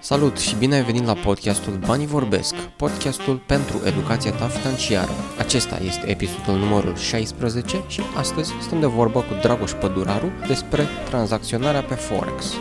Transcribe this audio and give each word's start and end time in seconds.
Salut 0.00 0.38
și 0.38 0.56
bine 0.56 0.74
ai 0.74 0.82
venit 0.82 1.04
la 1.04 1.14
podcastul 1.14 1.78
Banii 1.86 2.06
Vorbesc, 2.06 2.54
podcastul 2.54 3.36
pentru 3.36 3.80
educația 3.86 4.30
ta 4.30 4.46
financiară. 4.46 5.10
Acesta 5.38 5.78
este 5.82 6.10
episodul 6.10 6.54
numărul 6.54 6.96
16 6.96 7.84
și 7.88 8.00
astăzi 8.16 8.52
stăm 8.60 8.80
de 8.80 8.86
vorbă 8.86 9.20
cu 9.20 9.34
Dragoș 9.42 9.72
Păduraru 9.72 10.30
despre 10.46 10.82
tranzacționarea 11.08 11.82
pe 11.82 11.94
Forex. 11.94 12.54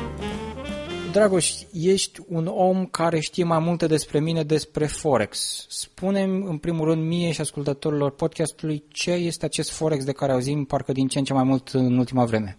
Dragoș, 1.12 1.52
ești 1.74 2.20
un 2.28 2.48
om 2.48 2.85
care 2.85 3.19
știe 3.19 3.44
mai 3.44 3.60
multe 3.60 3.88
despre 3.88 4.20
mine 4.20 4.44
despre 4.44 4.86
Forex. 4.86 5.65
Spunem 5.70 6.44
în 6.44 6.58
primul 6.58 6.88
rând 6.88 7.04
mie 7.04 7.31
și 7.31 7.42
ascultătorilor 7.42 8.12
podcastului 8.12 8.83
ce 8.88 9.12
este 9.12 9.46
acest 9.46 9.72
Forex 9.72 10.04
de 10.04 10.12
care 10.12 10.31
auzim 10.31 10.65
parcă 10.65 10.92
din 10.92 11.08
ce 11.08 11.17
în 11.17 11.24
ce 11.24 11.33
mai 11.33 11.44
mult 11.44 11.67
în 11.67 11.97
ultima 11.97 12.26
vreme. 12.26 12.58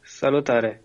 Salutare! 0.00 0.83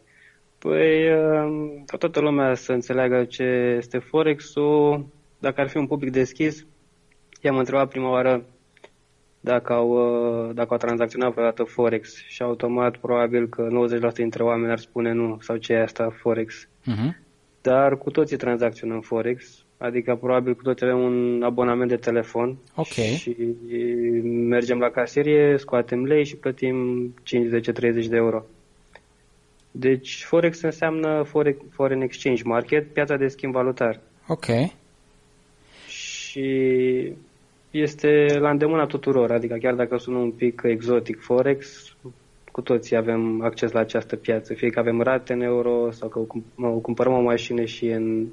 Păi, 0.60 1.14
um, 1.14 1.84
ca 1.86 1.98
toată 1.98 2.20
lumea 2.20 2.54
să 2.54 2.72
înțeleagă 2.72 3.24
ce 3.24 3.44
este 3.78 3.98
Forex-ul, 3.98 5.06
dacă 5.40 5.62
ar 5.62 5.70
fi 5.70 5.78
un 5.78 5.88
public 5.88 6.12
deschis, 6.12 6.66
i-am 7.42 7.58
întrebat 7.58 7.90
prima 7.90 8.10
oară 8.10 8.46
dacă 9.40 9.74
au, 9.74 9.90
uh, 9.90 10.56
dacă 10.56 10.68
au 10.72 10.78
tranzacționat 10.78 11.32
vreodată 11.32 11.64
Forex 11.64 12.16
și 12.28 12.42
automat 12.42 12.98
probabil 12.98 13.48
că 13.48 13.68
90% 13.70 14.14
dintre 14.14 14.44
oameni 14.44 14.72
ar 14.72 14.78
spune 14.78 15.12
nu 15.12 15.38
sau 15.42 15.56
ce 15.56 15.74
e 15.74 15.82
asta 15.82 16.10
Forex. 16.10 16.66
Uh-huh. 16.66 17.28
Dar 17.62 17.98
cu 17.98 18.10
toții 18.10 18.38
tranzacționăm 18.38 19.02
Forex, 19.02 19.66
adică 19.78 20.16
probabil 20.16 20.56
cu 20.56 20.62
toții 20.62 20.86
avem 20.86 21.00
un 21.00 21.44
abonament 21.44 21.90
de 21.90 21.96
telefon 21.96 22.58
okay. 22.76 23.06
și 23.06 23.36
mergem 24.24 24.80
la 24.80 24.90
caserie, 24.90 25.58
scoatem 25.58 26.04
lei 26.04 26.26
și 26.26 26.38
plătim 26.38 27.08
50-30 27.14 28.08
de 28.10 28.16
euro. 28.16 28.46
Deci 29.72 30.24
Forex 30.24 30.62
înseamnă 30.62 31.24
Foreign 31.70 32.02
Exchange 32.02 32.44
Market, 32.46 32.94
piața 32.94 33.16
de 33.16 33.28
schimb 33.28 33.54
valutar. 33.54 34.00
Ok. 34.28 34.46
Și 35.88 37.14
este 37.72 38.38
la 38.40 38.50
îndemâna 38.50 38.86
tuturor, 38.86 39.32
adică 39.32 39.56
chiar 39.56 39.74
dacă 39.74 39.98
sună 39.98 40.18
un 40.18 40.32
pic 40.32 40.62
exotic 40.64 41.22
Forex, 41.22 41.94
cu 42.52 42.62
toții 42.62 42.96
avem 42.96 43.42
acces 43.42 43.72
la 43.72 43.80
această 43.80 44.16
piață, 44.16 44.54
fie 44.54 44.70
că 44.70 44.80
avem 44.80 45.02
rate 45.02 45.34
în 45.34 45.42
euro 45.42 45.92
sau 45.92 46.10
că 46.10 46.20
cumpărăm 46.82 47.14
o 47.14 47.22
mașină 47.22 47.64
și 47.66 47.86
în 47.86 48.28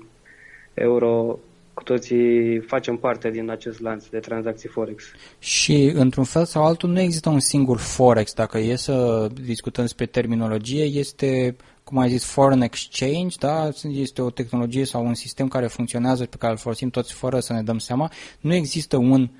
euro, 0.74 1.38
cu 1.76 1.82
toții 1.82 2.60
facem 2.60 2.96
parte 2.96 3.30
din 3.30 3.50
acest 3.50 3.80
lanț 3.80 4.06
de 4.06 4.18
tranzacții 4.18 4.68
Forex. 4.68 5.04
Și, 5.38 5.92
într-un 5.94 6.24
fel 6.24 6.44
sau 6.44 6.64
altul, 6.64 6.90
nu 6.90 7.00
există 7.00 7.28
un 7.28 7.40
singur 7.40 7.78
Forex. 7.78 8.34
Dacă 8.34 8.58
e 8.58 8.76
să 8.76 9.26
discutăm 9.42 9.84
despre 9.84 10.06
terminologie, 10.06 10.84
este, 10.84 11.56
cum 11.84 11.98
ai 11.98 12.08
zis, 12.08 12.24
foreign 12.24 12.62
exchange, 12.62 13.36
da? 13.38 13.68
este 13.88 14.22
o 14.22 14.30
tehnologie 14.30 14.84
sau 14.84 15.06
un 15.06 15.14
sistem 15.14 15.48
care 15.48 15.66
funcționează 15.66 16.24
pe 16.24 16.36
care 16.36 16.52
îl 16.52 16.58
folosim 16.58 16.90
toți 16.90 17.12
fără 17.12 17.40
să 17.40 17.52
ne 17.52 17.62
dăm 17.62 17.78
seama. 17.78 18.10
Nu 18.40 18.54
există 18.54 18.96
un 18.96 19.30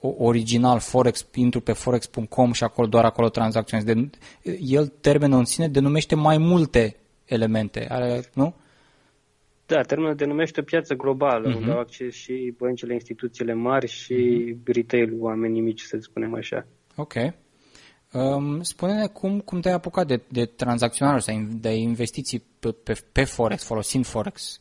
original 0.00 0.78
Forex, 0.78 1.26
intru 1.34 1.60
pe 1.60 1.72
forex.com 1.72 2.52
și 2.52 2.64
acolo 2.64 2.86
doar 2.86 3.04
acolo 3.04 3.28
tranzacționezi. 3.28 4.08
el, 4.60 4.86
termenul 4.86 5.38
în 5.38 5.44
sine, 5.44 5.68
denumește 5.68 6.14
mai 6.14 6.38
multe 6.38 6.96
elemente, 7.24 7.86
are, 7.90 8.24
nu? 8.34 8.54
Da, 9.66 9.80
termenul 9.80 10.14
denumește 10.14 10.62
piață 10.62 10.94
globală, 10.94 11.50
uh-huh. 11.50 11.56
unde 11.56 11.70
au 11.70 11.78
acces 11.78 12.14
și 12.14 12.54
băncile, 12.58 12.92
instituțiile 12.92 13.54
mari 13.54 13.86
și 13.86 14.14
uh-huh. 14.14 14.64
retail 14.64 15.14
oamenii 15.18 15.60
mici, 15.60 15.80
să 15.80 15.96
spunem 16.00 16.34
așa. 16.34 16.66
Ok. 16.96 17.14
Um, 18.12 18.62
spune-ne 18.62 19.06
cum, 19.06 19.40
cum 19.40 19.60
te-ai 19.60 19.74
apucat 19.74 20.06
de, 20.06 20.22
de 20.28 20.44
tranzacționare 20.44 21.18
sau 21.18 21.34
de 21.60 21.74
investiții 21.74 22.42
pe, 22.60 22.74
pe, 22.84 22.92
pe 23.12 23.24
Forex, 23.24 23.64
folosind 23.64 24.06
Forex? 24.06 24.60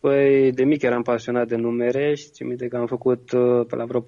Păi, 0.00 0.52
de 0.52 0.64
mic 0.64 0.82
eram 0.82 1.02
pasionat 1.02 1.48
de 1.48 1.56
numere 1.56 2.14
și 2.14 2.30
țin 2.30 2.46
minte 2.46 2.68
că 2.68 2.76
am 2.76 2.86
făcut 2.86 3.32
uh, 3.32 3.66
pe 3.66 3.76
la 3.76 3.84
vreo 3.84 4.00
14-15 4.00 4.04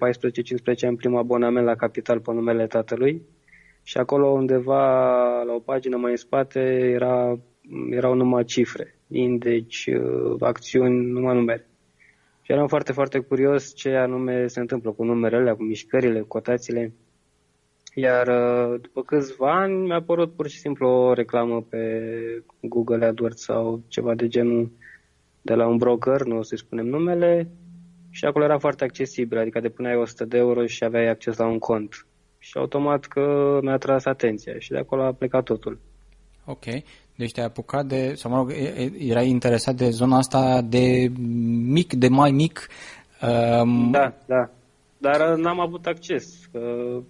ani 0.81 0.95
primul 0.95 1.19
abonament 1.19 1.65
la 1.65 1.75
Capital 1.75 2.19
pe 2.19 2.31
numele 2.31 2.67
tatălui 2.67 3.21
și 3.83 3.97
acolo 3.97 4.27
undeva 4.27 4.83
la 5.43 5.53
o 5.53 5.59
pagină 5.59 5.97
mai 5.97 6.11
în 6.11 6.17
spate 6.17 6.59
era, 6.93 7.39
erau 7.89 8.13
numai 8.13 8.43
cifre 8.43 8.95
indeci, 9.07 9.89
uh, 9.93 10.35
acțiuni, 10.39 11.05
numai 11.05 11.35
numere. 11.35 11.65
Și 12.41 12.51
eram 12.51 12.67
foarte, 12.67 12.91
foarte 12.91 13.19
curios 13.19 13.75
ce 13.75 13.89
anume 13.89 14.47
se 14.47 14.59
întâmplă 14.59 14.91
cu 14.91 15.03
numerele, 15.03 15.53
cu 15.53 15.63
mișcările, 15.63 16.21
cotațiile. 16.21 16.93
Iar 17.95 18.27
uh, 18.27 18.81
după 18.81 19.03
câțiva 19.03 19.59
ani 19.61 19.85
mi-a 19.85 19.95
apărut 19.95 20.35
pur 20.35 20.47
și 20.47 20.59
simplu 20.59 20.87
o 20.87 21.13
reclamă 21.13 21.61
pe 21.61 22.13
Google 22.61 23.05
AdWords 23.05 23.43
sau 23.43 23.81
ceva 23.87 24.15
de 24.15 24.27
genul 24.27 24.71
de 25.41 25.53
la 25.53 25.67
un 25.67 25.77
broker, 25.77 26.23
nu 26.23 26.37
o 26.37 26.41
să-i 26.41 26.57
spunem 26.57 26.85
numele, 26.85 27.49
și 28.09 28.25
acolo 28.25 28.43
era 28.43 28.57
foarte 28.57 28.83
accesibil, 28.83 29.37
adică 29.37 29.59
depuneai 29.59 29.95
100 29.95 30.25
de 30.25 30.37
euro 30.37 30.65
și 30.65 30.83
aveai 30.83 31.07
acces 31.07 31.37
la 31.37 31.47
un 31.47 31.59
cont. 31.59 32.07
Și 32.39 32.57
automat 32.57 33.05
că 33.05 33.59
mi-a 33.61 33.77
tras 33.77 34.05
atenția 34.05 34.59
și 34.59 34.71
de 34.71 34.77
acolo 34.77 35.03
a 35.03 35.13
plecat 35.13 35.43
totul. 35.43 35.79
Ok. 36.45 36.65
Deci 37.21 37.31
te-ai 37.31 37.45
apucat 37.45 37.85
de, 37.85 38.13
sau 38.15 38.31
mă 38.31 38.37
rog, 38.37 38.53
erai 38.97 39.27
interesat 39.27 39.75
de 39.75 39.89
zona 39.89 40.17
asta 40.17 40.61
de 40.61 41.11
mic, 41.77 41.93
de 41.93 42.07
mai 42.07 42.31
mic. 42.31 42.67
Um... 43.21 43.91
Da, 43.91 44.13
da. 44.25 44.49
Dar 44.97 45.35
n-am 45.35 45.59
avut 45.59 45.85
acces. 45.85 46.45
Că 46.51 46.59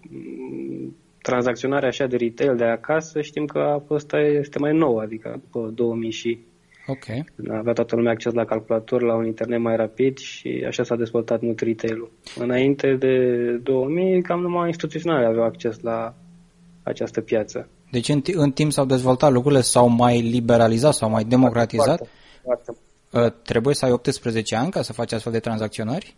mm, 0.10 0.96
tranzacționarea 1.22 1.88
așa 1.88 2.06
de 2.06 2.18
retail 2.18 2.56
de 2.56 2.64
acasă 2.64 3.22
știm 3.22 3.46
că 3.46 3.60
a 3.60 3.84
fost 3.88 4.14
este 4.40 4.60
mai 4.60 4.78
nouă, 4.78 5.02
adică 5.02 5.42
după 5.44 5.72
2000 5.76 6.12
și 6.12 6.40
Ok. 6.88 7.06
Avea 7.50 7.74
toată 7.74 7.96
lumea 7.96 8.12
acces 8.12 8.34
la 8.34 8.46
calculator, 8.46 9.02
la 9.02 9.16
un 9.16 9.26
internet 9.26 9.60
mai 9.60 9.76
rapid 9.76 10.18
și 10.18 10.64
așa 10.68 10.84
s-a 10.84 10.96
dezvoltat 10.96 11.42
mult 11.42 11.60
retail-ul. 11.60 12.12
Înainte 12.36 12.96
de 12.96 13.16
2000, 13.64 14.22
cam 14.22 14.40
numai 14.40 14.68
instituționale 14.68 15.26
aveau 15.26 15.46
acces 15.46 15.80
la 15.80 16.16
această 16.84 17.22
piață. 17.22 17.70
Deci 17.92 18.10
în, 18.10 18.22
în 18.34 18.52
timp 18.52 18.72
s-au 18.72 18.86
dezvoltat 18.86 19.32
lucrurile, 19.32 19.62
s-au 19.62 19.88
mai 19.88 20.22
liberalizat, 20.22 20.94
s-au 20.94 21.10
mai 21.10 21.24
democratizat. 21.24 21.98
Foarte, 21.98 22.10
foarte. 22.44 22.78
Uh, 23.12 23.44
trebuie 23.44 23.76
să 23.76 23.86
ai 23.86 23.92
18 23.92 24.56
ani 24.56 24.72
ca 24.72 24.82
să 24.82 24.94
faci 24.94 25.12
astfel 25.12 25.32
de 25.32 25.40
tranzacționări? 25.40 26.16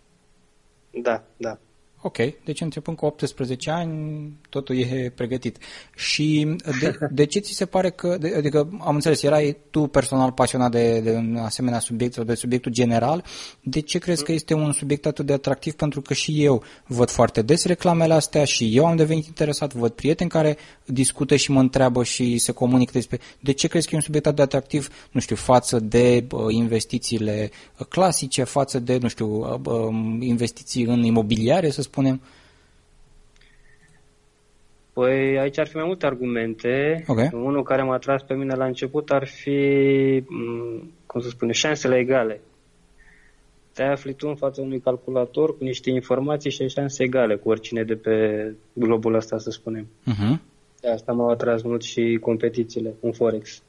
Da, 1.02 1.24
da. 1.38 1.58
Ok, 2.06 2.18
deci 2.44 2.62
începând 2.62 2.98
cu 2.98 3.06
18 3.06 3.70
ani, 3.72 4.32
totul 4.50 4.78
e 4.78 5.12
pregătit. 5.16 5.58
Și 5.96 6.56
de, 6.80 6.98
de 7.12 7.26
ce 7.26 7.40
ți 7.40 7.54
se 7.54 7.66
pare 7.66 7.90
că, 7.90 8.18
de, 8.20 8.34
adică 8.38 8.70
am 8.80 8.96
înțeles, 8.96 9.22
erai 9.24 9.58
tu 9.70 9.88
personal 9.88 10.32
pasionat 10.32 10.72
de, 10.72 11.00
de 11.00 11.12
un 11.12 11.36
asemenea 11.36 11.80
subiect 11.80 12.14
sau 12.14 12.24
de 12.24 12.36
subiectul 12.36 12.72
general, 12.72 13.24
de 13.62 13.80
ce 13.80 13.98
crezi 13.98 14.24
că 14.24 14.32
este 14.32 14.54
un 14.54 14.72
subiect 14.72 15.06
atât 15.06 15.26
de 15.26 15.34
atractiv? 15.34 15.74
Pentru 15.74 16.02
că 16.02 16.14
și 16.14 16.44
eu 16.44 16.64
văd 16.88 17.10
foarte 17.10 17.42
des 17.42 17.66
reclamele 17.66 18.14
astea 18.14 18.44
și 18.44 18.76
eu 18.76 18.86
am 18.86 18.96
devenit 18.96 19.26
interesat, 19.26 19.74
văd 19.74 19.92
prieteni 19.92 20.30
care 20.30 20.58
discută 20.86 21.36
și 21.36 21.52
mă 21.52 21.60
întreabă 21.60 22.04
și 22.04 22.38
se 22.38 22.52
comunică 22.52 22.92
despre 22.94 23.20
de 23.40 23.52
ce 23.52 23.68
crezi 23.68 23.88
că 23.88 23.94
e 23.94 23.98
un 23.98 24.04
subiect 24.04 24.26
atât 24.26 24.38
de 24.38 24.44
atractiv, 24.44 24.90
nu 25.12 25.20
știu, 25.20 25.36
față 25.36 25.80
de 25.80 26.26
uh, 26.32 26.46
investițiile 26.50 27.52
clasice, 27.90 28.44
față 28.44 28.80
de, 28.80 28.98
nu 29.02 29.08
știu, 29.08 29.40
uh, 29.40 29.60
uh, 29.66 30.18
investiții 30.20 30.84
în 30.84 31.04
imobiliare, 31.04 31.70
să 31.70 31.82
spunem? 31.94 32.22
Păi 34.94 35.40
aici 35.40 35.58
ar 35.58 35.68
fi 35.68 35.76
mai 35.76 35.86
multe 35.86 36.06
argumente. 36.06 37.04
Okay. 37.08 37.30
Unul 37.34 37.64
care 37.64 37.84
m-a 37.84 37.98
tras 37.98 38.22
pe 38.22 38.34
mine 38.34 38.56
la 38.56 38.66
început 38.66 39.10
ar 39.10 39.28
fi, 39.28 39.60
mm, 40.28 40.92
cum 41.06 41.22
să 41.22 41.30
spune, 41.30 41.52
șansele 41.52 41.98
egale. 41.98 42.42
Te 43.74 43.84
afli 43.84 44.14
tu 44.14 44.28
în 44.28 44.36
fața 44.36 44.62
unui 44.62 44.80
calculator 44.80 45.58
cu 45.58 45.64
niște 45.64 45.90
informații 45.90 46.52
și 46.52 46.62
ai 46.62 46.70
șanse 46.70 47.04
egale 47.04 47.36
cu 47.36 47.50
oricine 47.50 47.84
de 47.84 47.96
pe 47.96 48.16
globul 48.74 49.16
ăsta, 49.16 49.38
să 49.38 49.50
spunem. 49.50 49.86
Uh-huh. 49.86 50.40
De 50.82 50.90
asta 50.90 51.12
m-au 51.12 51.30
atras 51.30 51.62
mult 51.62 51.82
și 51.82 52.18
competițiile 52.22 52.94
în 53.02 53.12
Forex. 53.12 53.62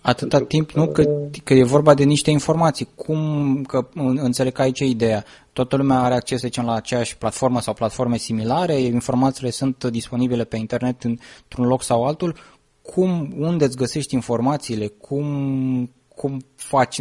Atâta 0.00 0.40
timp, 0.40 0.70
nu? 0.70 0.86
Că, 0.86 1.28
că 1.44 1.54
e 1.54 1.64
vorba 1.64 1.94
de 1.94 2.04
niște 2.04 2.30
informații. 2.30 2.88
Cum, 2.94 3.62
că 3.62 3.88
înțeleg 3.94 4.52
că 4.52 4.62
aici 4.62 4.80
e 4.80 4.84
ideea. 4.84 5.24
Toată 5.52 5.76
lumea 5.76 5.98
are 5.98 6.14
acces, 6.14 6.40
zicem, 6.40 6.64
la 6.64 6.74
aceeași 6.74 7.18
platformă 7.18 7.60
sau 7.60 7.74
platforme 7.74 8.16
similare, 8.16 8.80
informațiile 8.80 9.50
sunt 9.50 9.84
disponibile 9.84 10.44
pe 10.44 10.56
internet 10.56 11.02
într-un 11.02 11.66
loc 11.66 11.82
sau 11.82 12.04
altul. 12.04 12.34
Cum, 12.82 13.34
unde 13.38 13.64
îți 13.64 13.76
găsești 13.76 14.14
informațiile? 14.14 14.86
Cum, 14.86 15.90
cum 16.08 16.38
faci, 16.54 16.98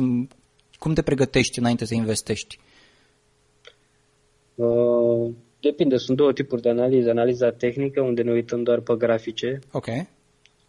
cum 0.80 0.94
te 0.94 1.01
pregătești 1.01 1.60
înainte 1.60 1.86
să 1.86 1.94
investești? 1.94 2.60
Uh, 4.56 5.31
depinde, 5.60 5.98
sunt 5.98 6.18
două 6.18 6.33
tipuri 6.33 6.62
de 6.62 6.69
analiză. 6.69 7.10
Analiza 7.10 7.51
tehnică, 7.51 8.01
unde 8.01 8.21
ne 8.21 8.31
uităm 8.31 8.63
doar 8.63 8.80
pe 8.80 8.95
grafice. 8.98 9.60
Ok 9.71 9.88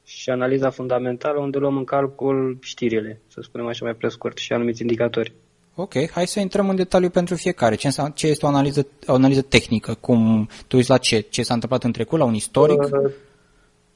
și 0.08 0.30
analiza 0.30 0.70
fundamentală, 0.70 1.40
unde 1.40 1.58
luăm 1.58 1.76
în 1.76 1.84
calcul 1.84 2.58
știrile, 2.60 3.20
să 3.26 3.40
spunem 3.42 3.66
așa 3.66 3.84
mai 3.84 3.94
pe 3.94 4.08
scurt, 4.08 4.36
și 4.38 4.52
anumiți 4.52 4.82
indicatori. 4.82 5.32
Ok, 5.74 6.10
hai 6.10 6.26
să 6.26 6.40
intrăm 6.40 6.68
în 6.68 6.76
detaliu 6.76 7.08
pentru 7.08 7.34
fiecare. 7.34 7.74
Ce, 7.74 7.88
ce 8.14 8.26
este 8.26 8.46
o 8.46 8.48
analiză, 8.48 8.86
o 9.06 9.12
analiză 9.12 9.42
tehnică? 9.42 9.94
Cum 10.00 10.48
tu 10.66 10.76
uiți 10.76 10.90
la 10.90 10.98
ce? 10.98 11.20
Ce 11.20 11.42
s-a 11.42 11.54
întâmplat 11.54 11.84
în 11.84 11.92
trecut, 11.92 12.18
la 12.18 12.24
un 12.24 12.34
istoric? 12.34 12.82
Uh, 12.82 13.12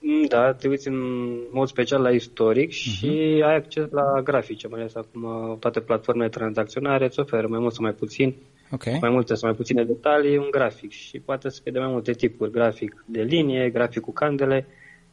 Mm, 0.05 0.25
da, 0.29 0.53
te 0.53 0.69
uiți 0.69 0.89
în 0.89 0.97
mod 1.53 1.69
special 1.69 2.03
la 2.03 2.11
istoric 2.11 2.71
uh-huh. 2.71 2.97
și 2.99 3.43
ai 3.47 3.55
acces 3.55 3.91
la 3.91 4.21
grafice, 4.25 4.69
mai 4.69 4.81
ales 4.81 4.95
acum 4.95 5.57
toate 5.59 5.81
platformele 5.81 6.29
tranzacționare 6.29 7.05
îți 7.05 7.21
oferă 7.21 7.47
mai 7.47 7.59
mult 7.59 7.73
sau 7.73 7.85
mai 7.85 7.93
puțin, 7.93 8.35
okay. 8.71 8.99
mai 9.01 9.11
multe 9.11 9.35
sau 9.35 9.49
mai 9.49 9.57
puține 9.57 9.85
detalii, 9.85 10.37
un 10.37 10.49
grafic 10.51 10.91
și 10.91 11.19
poate 11.19 11.49
să 11.49 11.61
fie 11.63 11.73
de 11.73 11.79
mai 11.79 11.89
multe 11.91 12.13
tipuri, 12.13 12.51
grafic 12.51 13.05
de 13.07 13.23
linie, 13.23 13.71
grafic 13.71 14.03
cu 14.03 14.13
candele, 14.13 14.67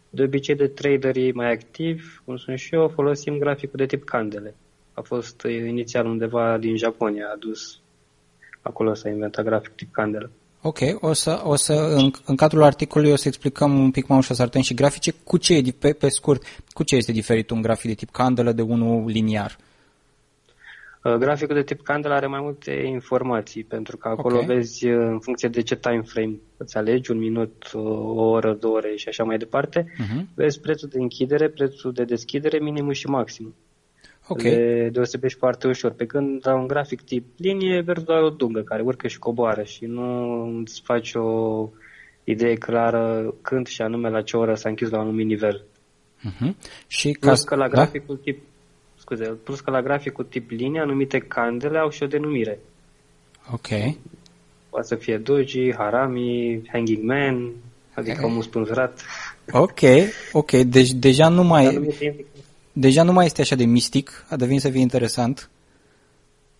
de 0.10 0.24
obicei 0.24 0.56
de 0.56 0.68
traderii 0.68 1.32
mai 1.32 1.52
activi, 1.52 2.04
cum 2.26 2.38
sunt 2.38 2.58
și 2.58 2.76
eu, 2.76 2.92
folosim 2.96 3.38
graficul 3.38 3.80
de 3.80 3.86
tip 3.86 4.04
candele. 4.04 4.56
A 4.94 5.02
fost 5.02 5.42
inițial 5.68 6.06
undeva 6.06 6.58
din 6.58 6.78
Japonia 6.78 7.32
adus, 7.34 7.80
acolo 8.62 8.94
s-a 8.94 9.10
inventat 9.10 9.46
grafic 9.46 9.76
tip 9.76 9.92
candele. 9.92 10.30
Ok, 10.62 10.80
o 11.00 11.14
să, 11.14 11.42
o 11.44 11.56
să 11.56 11.74
în, 11.74 12.12
în 12.26 12.36
cadrul 12.36 12.64
articolului 12.64 13.14
o 13.14 13.16
să 13.16 13.28
explicăm 13.28 13.80
un 13.80 13.92
pic 13.92 14.08
mai 14.08 14.18
ușor 14.18 14.36
să 14.36 14.42
arătăm 14.42 14.62
și 14.62 14.74
grafice. 14.74 15.12
Cu 15.24 15.38
ce 15.38 15.56
e, 15.56 15.74
pe, 15.80 15.94
pe 15.94 16.10
scurt, 16.10 16.44
cu 16.70 16.84
ce 16.84 16.96
este 16.96 17.12
diferit 17.12 17.50
un 17.50 17.62
grafic 17.62 17.90
de 17.90 17.96
tip 17.96 18.10
candelă 18.10 18.52
de 18.52 18.62
unul 18.62 19.06
liniar? 19.06 19.58
Uh, 19.60 19.69
graficul 21.01 21.56
de 21.56 21.63
tip 21.63 21.81
candela 21.81 22.16
are 22.16 22.28
mai 22.28 22.40
multe 22.42 22.72
informații, 22.72 23.63
pentru 23.63 23.98
că 23.98 24.07
acolo 24.07 24.36
okay. 24.36 24.56
vezi 24.56 24.88
uh, 24.88 25.07
în 25.12 25.19
funcție 25.19 25.50
de 25.50 25.62
ce 25.62 25.75
time 25.75 26.01
frame 26.01 26.40
îți 26.57 26.78
alegi, 26.78 27.12
un 27.12 27.18
minut, 27.18 27.72
o 27.74 28.30
oră, 28.30 28.54
două 28.54 28.75
ore 28.75 28.96
și 28.96 29.07
așa 29.07 29.24
mai 29.24 29.38
departe, 29.38 29.84
uh-huh. 29.84 30.25
vezi 30.36 30.60
prețul 30.60 30.90
de 30.90 31.00
închidere, 31.00 31.50
prețul 31.50 31.92
de 31.92 32.04
deschidere, 32.04 32.60
minimul 32.60 32.94
și 32.94 33.07
maxim. 33.07 33.56
Okay. 34.28 34.51
Le 34.51 34.90
deosebești 34.92 35.38
foarte 35.38 35.68
ușor. 35.68 35.92
Pe 35.92 36.06
când 36.06 36.42
la 36.44 36.56
un 36.56 36.68
grafic 36.68 37.02
tip 37.02 37.25
linie, 37.38 37.81
vezi 37.81 38.06
doar 38.06 38.22
o 38.22 38.30
dungă 38.30 38.62
care 38.62 38.81
urcă 38.81 39.07
și 39.07 39.19
coboară 39.19 39.63
și 39.63 39.86
nu 39.86 40.44
îți 40.60 40.81
faci 40.84 41.13
o 41.13 41.69
idee 42.24 42.54
clară 42.54 43.34
când 43.42 43.68
și 43.68 43.81
anume 43.81 44.10
la 44.10 44.22
ce 44.22 44.38
oră 44.38 44.54
s-a 44.54 44.69
închis 44.69 44.90
la 44.90 44.98
un 44.98 45.04
anumit 45.04 45.25
nivel. 45.25 45.66
Uh-huh. 46.19 46.54
Și 46.88 47.12
ca... 47.12 47.28
Plus 47.28 47.44
că 47.44 47.56
la 47.56 47.68
da? 47.68 47.69
graficul 47.69 48.16
da? 48.16 48.22
tip 48.22 48.42
scuze, 49.16 49.30
plus 49.44 49.60
că 49.60 49.72
la 49.72 49.82
graficul 49.82 50.24
tip 50.24 50.50
linie 50.50 50.80
anumite 50.80 51.18
candele 51.18 51.78
au 51.78 51.90
și 51.90 52.04
o 52.04 52.08
denumire. 52.08 52.60
Ok. 53.52 53.68
Poate 54.70 54.88
să 54.88 54.96
fie 54.96 55.18
doji, 55.18 55.74
harami, 55.78 56.62
hanging 56.72 57.04
man, 57.04 57.52
adică 57.94 58.16
okay. 58.18 58.30
omul 58.30 58.42
spânzurat. 58.42 59.02
Ok, 59.52 59.80
ok, 60.32 60.52
deci 60.52 60.92
deja 60.92 61.28
nu 61.28 61.44
mai... 61.44 61.96
Deja 62.74 63.04
nu 63.04 63.14
mai 63.14 63.26
este 63.26 63.42
așa 63.42 63.56
de 63.56 63.66
mistic, 63.66 64.26
a 64.30 64.36
devenit 64.36 64.62
să 64.62 64.70
fie 64.70 64.80
interesant. 64.80 65.50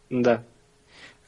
Da. 0.08 0.42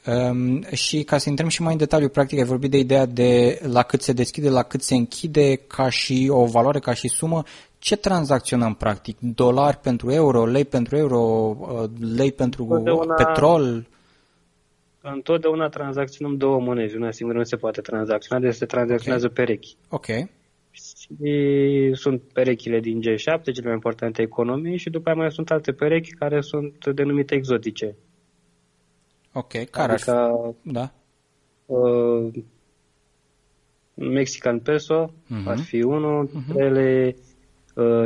Um, 0.06 0.64
și 0.72 1.02
ca 1.02 1.18
să 1.18 1.28
intrăm 1.28 1.48
și 1.48 1.62
mai 1.62 1.72
în 1.72 1.78
detaliu, 1.78 2.08
practic 2.08 2.38
ai 2.38 2.44
vorbit 2.44 2.70
de 2.70 2.78
ideea 2.78 3.06
de 3.06 3.60
la 3.62 3.82
cât 3.82 4.02
se 4.02 4.12
deschide, 4.12 4.48
la 4.48 4.62
cât 4.62 4.82
se 4.82 4.94
închide, 4.94 5.54
ca 5.66 5.88
și 5.88 6.28
o 6.30 6.44
valoare, 6.44 6.78
ca 6.78 6.94
și 6.94 7.08
sumă. 7.08 7.44
Ce 7.82 7.96
tranzacționăm 7.96 8.74
practic? 8.74 9.18
Dolari 9.20 9.76
pentru 9.76 10.10
euro, 10.10 10.46
lei 10.46 10.64
pentru 10.64 10.96
euro, 10.96 11.18
uh, 11.18 11.90
lei 12.16 12.32
pentru 12.32 12.62
Întotdeauna, 12.62 13.14
petrol? 13.14 13.86
Întotdeauna 15.00 15.68
tranzacționăm 15.68 16.36
două 16.36 16.60
monede, 16.60 16.96
una 16.96 17.10
singură 17.10 17.38
nu 17.38 17.44
se 17.44 17.56
poate 17.56 17.80
tranzacționa, 17.80 18.42
deci 18.42 18.54
se 18.54 18.66
tranzacționează 18.66 19.26
okay. 19.30 19.44
perechi. 19.44 19.76
Ok. 19.88 20.06
Și 20.70 21.92
sunt 21.94 22.22
perechile 22.32 22.80
din 22.80 23.00
G7, 23.00 23.42
cele 23.42 23.64
mai 23.64 23.72
importante 23.72 24.22
economii, 24.22 24.76
și 24.76 24.90
după 24.90 25.08
aia 25.08 25.18
mai 25.18 25.32
sunt 25.32 25.50
alte 25.50 25.72
perechi 25.72 26.10
care 26.10 26.40
sunt 26.40 26.86
denumite 26.86 27.34
exotice. 27.34 27.96
Ok, 29.32 29.52
care 29.70 29.92
adică, 29.92 30.10
ar 30.10 30.54
fi? 30.62 30.72
Da. 30.72 30.92
Uh, 31.66 32.32
Mexican 33.94 34.58
peso 34.58 35.06
uh-huh. 35.06 35.44
ar 35.44 35.58
fi 35.58 35.82
unul, 35.82 36.28
uh-huh. 36.28 36.56
ele 36.56 37.14
uh, 37.16 37.30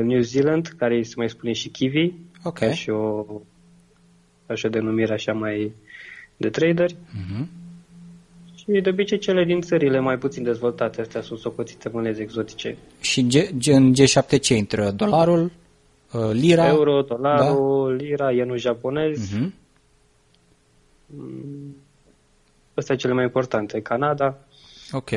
New 0.02 0.20
Zealand, 0.20 0.66
care 0.66 1.02
se 1.02 1.14
mai 1.16 1.28
spune 1.28 1.52
și 1.52 1.68
kiwi, 1.68 2.14
okay. 2.42 2.74
și 2.74 2.90
o, 2.90 3.24
așa 4.46 4.68
denumire 4.68 5.12
așa 5.12 5.32
mai 5.32 5.72
de 6.36 6.48
traderi. 6.48 6.94
Uh-huh. 6.94 7.46
Și 8.54 8.80
de 8.82 8.90
obicei 8.90 9.18
cele 9.18 9.44
din 9.44 9.60
țările 9.60 10.00
mai 10.00 10.18
puțin 10.18 10.42
dezvoltate, 10.42 11.00
astea 11.00 11.20
sunt 11.20 11.38
socoțite 11.38 11.88
monede 11.88 12.22
exotice. 12.22 12.76
Și 13.00 13.26
G, 13.26 13.32
G, 13.58 13.66
în 13.66 13.92
G7 13.94 14.40
ce 14.40 14.54
intră? 14.54 14.90
Dolarul? 14.90 15.52
Uh, 16.12 16.30
lira? 16.32 16.66
Euro, 16.68 17.02
dolarul, 17.02 17.96
da? 17.96 18.04
lira, 18.04 18.30
yenul 18.30 18.58
japonez. 18.58 19.18
Uh-huh. 19.18 19.48
Astea 22.74 22.96
cele 22.96 23.12
mai 23.12 23.24
importante. 23.24 23.80
Canada. 23.80 24.38
Ok. 24.92 25.10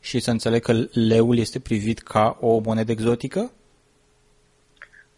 Și 0.00 0.18
să 0.20 0.30
înțeleg 0.30 0.62
că 0.62 0.72
leul 0.92 1.38
este 1.38 1.58
privit 1.58 1.98
ca 1.98 2.38
o 2.40 2.58
monedă 2.58 2.92
exotică? 2.92 3.52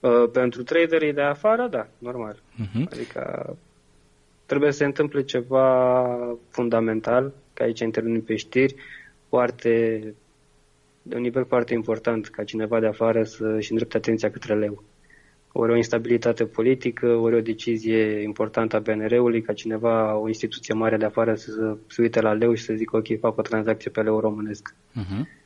Uh, 0.01 0.31
pentru 0.33 0.63
traderii 0.63 1.13
de 1.13 1.21
afară, 1.23 1.69
da, 1.71 1.89
normal. 1.99 2.35
Uh-huh. 2.35 2.93
Adică 2.93 3.57
trebuie 4.47 4.71
să 4.71 4.77
se 4.77 4.85
întâmple 4.85 5.23
ceva 5.23 6.17
fundamental, 6.49 7.33
că 7.55 7.63
aici 7.63 7.81
intervenim 7.81 8.23
pe 8.23 8.37
știri, 8.37 8.75
foarte, 9.29 10.15
de 11.03 11.15
un 11.15 11.21
nivel 11.21 11.45
foarte 11.45 11.75
important, 11.75 12.29
ca 12.29 12.45
cineva 12.45 12.81
de 12.81 12.87
afară 12.87 13.25
să-și 13.25 13.71
îndrepte 13.71 13.97
atenția 13.97 14.31
către 14.31 14.59
leu 14.59 14.83
ori 15.53 15.73
o 15.73 15.77
instabilitate 15.77 16.45
politică, 16.45 17.07
ori 17.07 17.37
o 17.37 17.41
decizie 17.41 18.23
importantă 18.23 18.77
a 18.77 18.81
BNR-ului, 18.81 19.43
ca 19.43 19.53
cineva, 19.53 20.19
o 20.19 20.27
instituție 20.27 20.75
mare 20.75 20.97
de 20.97 21.05
afară 21.05 21.35
să 21.35 21.77
se 21.87 22.03
uite 22.03 22.21
la 22.21 22.33
leu 22.33 22.55
și 22.55 22.65
să 22.65 22.75
zică 22.77 22.97
ok, 22.97 23.19
fac 23.21 23.39
o 23.39 23.43
tranzacție 23.43 23.91
pe 23.91 24.01
leu 24.01 24.21
românesc. 24.21 24.75
Uh-huh. 24.99 25.39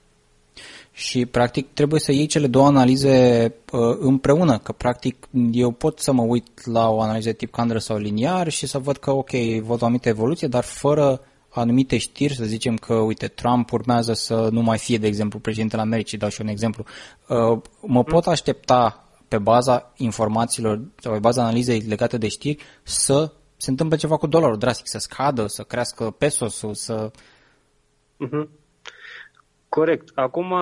Și, 0.92 1.26
practic, 1.26 1.72
trebuie 1.72 2.00
să 2.00 2.12
iei 2.12 2.26
cele 2.26 2.46
două 2.46 2.66
analize 2.66 3.54
uh, 3.72 3.96
împreună, 3.98 4.58
că, 4.58 4.72
practic, 4.72 5.28
eu 5.52 5.70
pot 5.70 5.98
să 5.98 6.12
mă 6.12 6.22
uit 6.22 6.66
la 6.66 6.88
o 6.88 7.00
analiză 7.00 7.32
tip 7.32 7.52
candră 7.52 7.78
sau 7.78 7.96
liniar 7.96 8.48
și 8.48 8.66
să 8.66 8.78
văd 8.78 8.96
că, 8.96 9.10
ok, 9.10 9.30
văd 9.62 9.82
o 9.82 9.84
anumită 9.84 10.08
evoluție, 10.08 10.48
dar 10.48 10.64
fără 10.64 11.20
anumite 11.48 11.98
știri, 11.98 12.34
să 12.34 12.44
zicem 12.44 12.76
că, 12.76 12.94
uite, 12.94 13.26
Trump 13.26 13.72
urmează 13.72 14.12
să 14.12 14.48
nu 14.52 14.60
mai 14.60 14.78
fie, 14.78 14.98
de 14.98 15.06
exemplu, 15.06 15.38
președintele 15.38 15.82
Americii, 15.82 16.18
dau 16.18 16.28
și 16.28 16.40
un 16.40 16.48
exemplu. 16.48 16.84
Uh, 17.28 17.60
mă 17.80 18.04
pot 18.04 18.26
aștepta 18.26 19.04
pe 19.28 19.38
baza 19.38 19.92
informațiilor 19.96 20.80
sau 20.96 21.12
pe 21.12 21.18
baza 21.18 21.42
analizei 21.42 21.80
legate 21.80 22.18
de 22.18 22.28
știri 22.28 22.62
să 22.82 23.32
se 23.56 23.70
întâmple 23.70 23.96
ceva 23.96 24.16
cu 24.16 24.26
dolarul 24.26 24.58
drastic, 24.58 24.86
să 24.88 24.98
scadă, 24.98 25.46
să 25.46 25.62
crească 25.62 26.10
pesosul, 26.10 26.74
să... 26.74 27.10
Uh-huh. 28.26 28.48
Corect. 29.68 30.10
Acum 30.14 30.54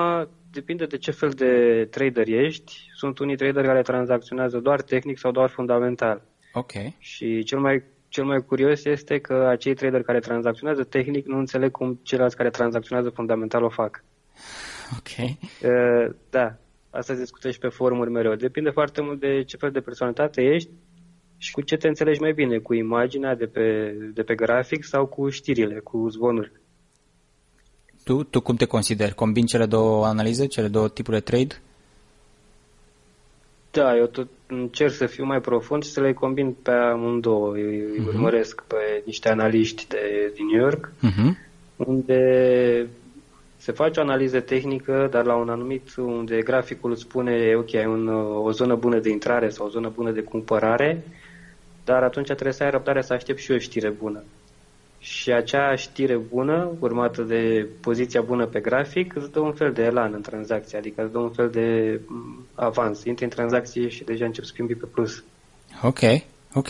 depinde 0.50 0.86
de 0.86 0.98
ce 0.98 1.10
fel 1.10 1.30
de 1.30 1.84
trader 1.90 2.28
ești. 2.28 2.72
Sunt 2.94 3.18
unii 3.18 3.36
trader 3.36 3.64
care 3.64 3.82
tranzacționează 3.82 4.58
doar 4.58 4.82
tehnic 4.82 5.18
sau 5.18 5.30
doar 5.30 5.50
fundamental. 5.50 6.22
Ok. 6.52 6.72
Și 6.98 7.42
cel 7.42 7.58
mai, 7.58 7.82
cel 8.08 8.24
mai 8.24 8.44
curios 8.44 8.84
este 8.84 9.18
că 9.18 9.46
acei 9.50 9.74
trader 9.74 10.02
care 10.02 10.18
tranzacționează 10.18 10.84
tehnic 10.84 11.26
nu 11.26 11.38
înțeleg 11.38 11.70
cum 11.70 12.00
ceilalți 12.02 12.36
care 12.36 12.50
tranzacționează 12.50 13.10
fundamental 13.10 13.62
o 13.62 13.68
fac. 13.68 14.04
Ok. 14.98 15.28
Uh, 15.28 16.14
da, 16.30 16.56
Asta 16.92 17.12
se 17.14 17.20
discută 17.20 17.50
și 17.50 17.58
pe 17.58 17.68
forumuri 17.68 18.10
mereu. 18.10 18.34
Depinde 18.34 18.70
foarte 18.70 19.02
mult 19.02 19.20
de 19.20 19.42
ce 19.42 19.56
fel 19.56 19.70
de 19.70 19.80
personalitate 19.80 20.42
ești 20.42 20.70
și 21.38 21.52
cu 21.52 21.60
ce 21.60 21.76
te 21.76 21.88
înțelegi 21.88 22.20
mai 22.20 22.32
bine, 22.32 22.58
cu 22.58 22.74
imaginea 22.74 23.34
de 23.34 23.46
pe, 23.46 23.96
de 24.14 24.22
pe 24.22 24.34
grafic 24.34 24.84
sau 24.84 25.06
cu 25.06 25.28
știrile, 25.28 25.80
cu 25.80 26.08
zvonuri. 26.08 26.52
Tu, 28.04 28.22
tu 28.22 28.40
cum 28.40 28.56
te 28.56 28.64
consideri? 28.64 29.14
Combini 29.14 29.46
cele 29.46 29.66
două 29.66 30.06
analize, 30.06 30.46
cele 30.46 30.68
două 30.68 30.88
tipuri 30.88 31.16
de 31.16 31.22
trade? 31.22 31.60
Da, 33.70 33.96
eu 33.96 34.06
tot 34.06 34.28
încerc 34.46 34.92
să 34.92 35.06
fiu 35.06 35.24
mai 35.24 35.40
profund 35.40 35.82
și 35.82 35.90
să 35.90 36.00
le 36.00 36.12
combin 36.12 36.52
pe 36.62 36.70
amândouă. 36.70 37.58
Eu 37.58 37.70
uh-huh. 37.70 38.06
urmăresc 38.06 38.62
pe 38.66 39.02
niște 39.04 39.28
analiști 39.28 39.88
de, 39.88 40.32
din 40.34 40.46
New 40.46 40.60
York, 40.60 40.92
uh-huh. 40.92 41.30
unde 41.76 42.20
se 43.62 43.72
face 43.72 44.00
o 44.00 44.02
analiză 44.02 44.40
tehnică, 44.40 45.08
dar 45.10 45.24
la 45.24 45.34
un 45.34 45.48
anumit 45.48 45.94
unde 45.96 46.42
graficul 46.42 46.90
îți 46.90 47.00
spune, 47.00 47.54
ok, 47.56 47.74
ai 47.74 47.86
un, 47.86 48.08
o 48.44 48.50
zonă 48.50 48.74
bună 48.74 48.98
de 48.98 49.10
intrare 49.10 49.48
sau 49.48 49.66
o 49.66 49.68
zonă 49.68 49.92
bună 49.94 50.10
de 50.10 50.20
cumpărare, 50.20 51.04
dar 51.84 52.02
atunci 52.02 52.26
trebuie 52.26 52.52
să 52.52 52.62
ai 52.62 52.70
răbdare 52.70 53.02
să 53.02 53.12
aștepți 53.12 53.42
și 53.42 53.50
o 53.50 53.58
știre 53.58 53.88
bună. 53.88 54.22
Și 54.98 55.32
acea 55.32 55.74
știre 55.74 56.16
bună, 56.16 56.70
urmată 56.78 57.22
de 57.22 57.66
poziția 57.80 58.20
bună 58.20 58.46
pe 58.46 58.60
grafic, 58.60 59.14
îți 59.16 59.30
dă 59.30 59.40
un 59.40 59.52
fel 59.52 59.72
de 59.72 59.82
elan 59.82 60.12
în 60.14 60.22
tranzacție, 60.22 60.78
adică 60.78 61.02
îți 61.02 61.12
dă 61.12 61.18
un 61.18 61.30
fel 61.30 61.50
de 61.50 62.00
mm, 62.06 62.46
avans. 62.54 63.04
Intri 63.04 63.24
în 63.24 63.30
tranzacție 63.30 63.88
și 63.88 64.04
deja 64.04 64.24
începi 64.24 64.46
să 64.46 64.52
schimbi 64.52 64.74
pe 64.74 64.86
plus. 64.86 65.24
Ok, 65.82 66.00
ok. 66.54 66.68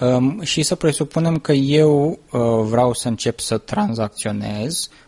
Um, 0.00 0.40
și 0.40 0.62
să 0.62 0.74
presupunem 0.74 1.38
că 1.38 1.52
eu 1.52 2.08
uh, 2.08 2.40
vreau 2.62 2.92
să 2.92 3.08
încep 3.08 3.38
să 3.38 3.58
tranzacționez, 3.58 4.90
uh, 4.90 5.03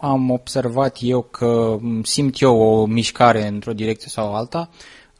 am 0.00 0.30
observat 0.30 0.96
eu 1.00 1.22
că 1.22 1.78
simt 2.02 2.40
eu 2.40 2.58
o 2.58 2.86
mișcare 2.86 3.46
într-o 3.46 3.72
direcție 3.72 4.08
sau 4.08 4.34
alta, 4.34 4.70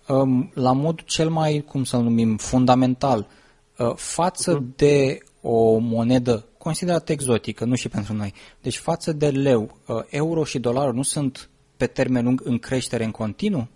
uh, 0.08 0.46
la 0.54 0.72
modul 0.72 1.04
cel 1.06 1.28
mai, 1.28 1.64
cum 1.68 1.84
să 1.84 1.96
numim, 1.96 2.36
fundamental, 2.36 3.26
uh, 3.78 3.94
față 3.94 4.58
uh-huh. 4.58 4.76
de 4.76 5.18
o 5.40 5.78
monedă 5.78 6.44
considerată 6.58 7.12
exotică, 7.12 7.64
nu 7.64 7.74
și 7.74 7.88
pentru 7.88 8.12
noi. 8.12 8.32
Deci 8.62 8.76
față 8.76 9.12
de 9.12 9.28
leu, 9.30 9.78
uh, 9.86 10.02
euro 10.08 10.44
și 10.44 10.58
dolarul 10.58 10.94
nu 10.94 11.02
sunt 11.02 11.48
pe 11.76 11.86
termen 11.86 12.24
lung 12.24 12.40
în 12.44 12.58
creștere 12.58 13.04
în 13.04 13.10
continuu? 13.10 13.68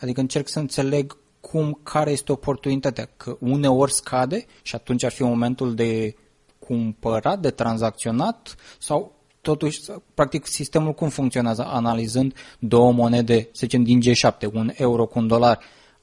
Adică 0.00 0.20
încerc 0.20 0.48
să 0.48 0.58
înțeleg 0.58 1.16
cum, 1.40 1.80
care 1.82 2.10
este 2.10 2.32
oportunitatea, 2.32 3.08
că 3.16 3.36
uneori 3.40 3.92
scade 3.92 4.44
și 4.62 4.74
atunci 4.74 5.04
ar 5.04 5.10
fi 5.10 5.22
momentul 5.22 5.74
de 5.74 6.14
cumpărat, 6.58 7.40
de 7.40 7.50
tranzacționat 7.50 8.54
sau 8.78 9.17
totuși, 9.48 9.80
practic, 10.14 10.46
sistemul 10.46 10.92
cum 10.92 11.08
funcționează 11.08 11.64
analizând 11.66 12.34
două 12.58 12.92
monede, 12.92 13.42
să 13.42 13.60
zicem, 13.64 13.82
din 13.82 14.00
G7, 14.00 14.52
un 14.52 14.70
euro 14.74 15.06
cu 15.06 15.18
un 15.18 15.26
dolar, 15.26 15.58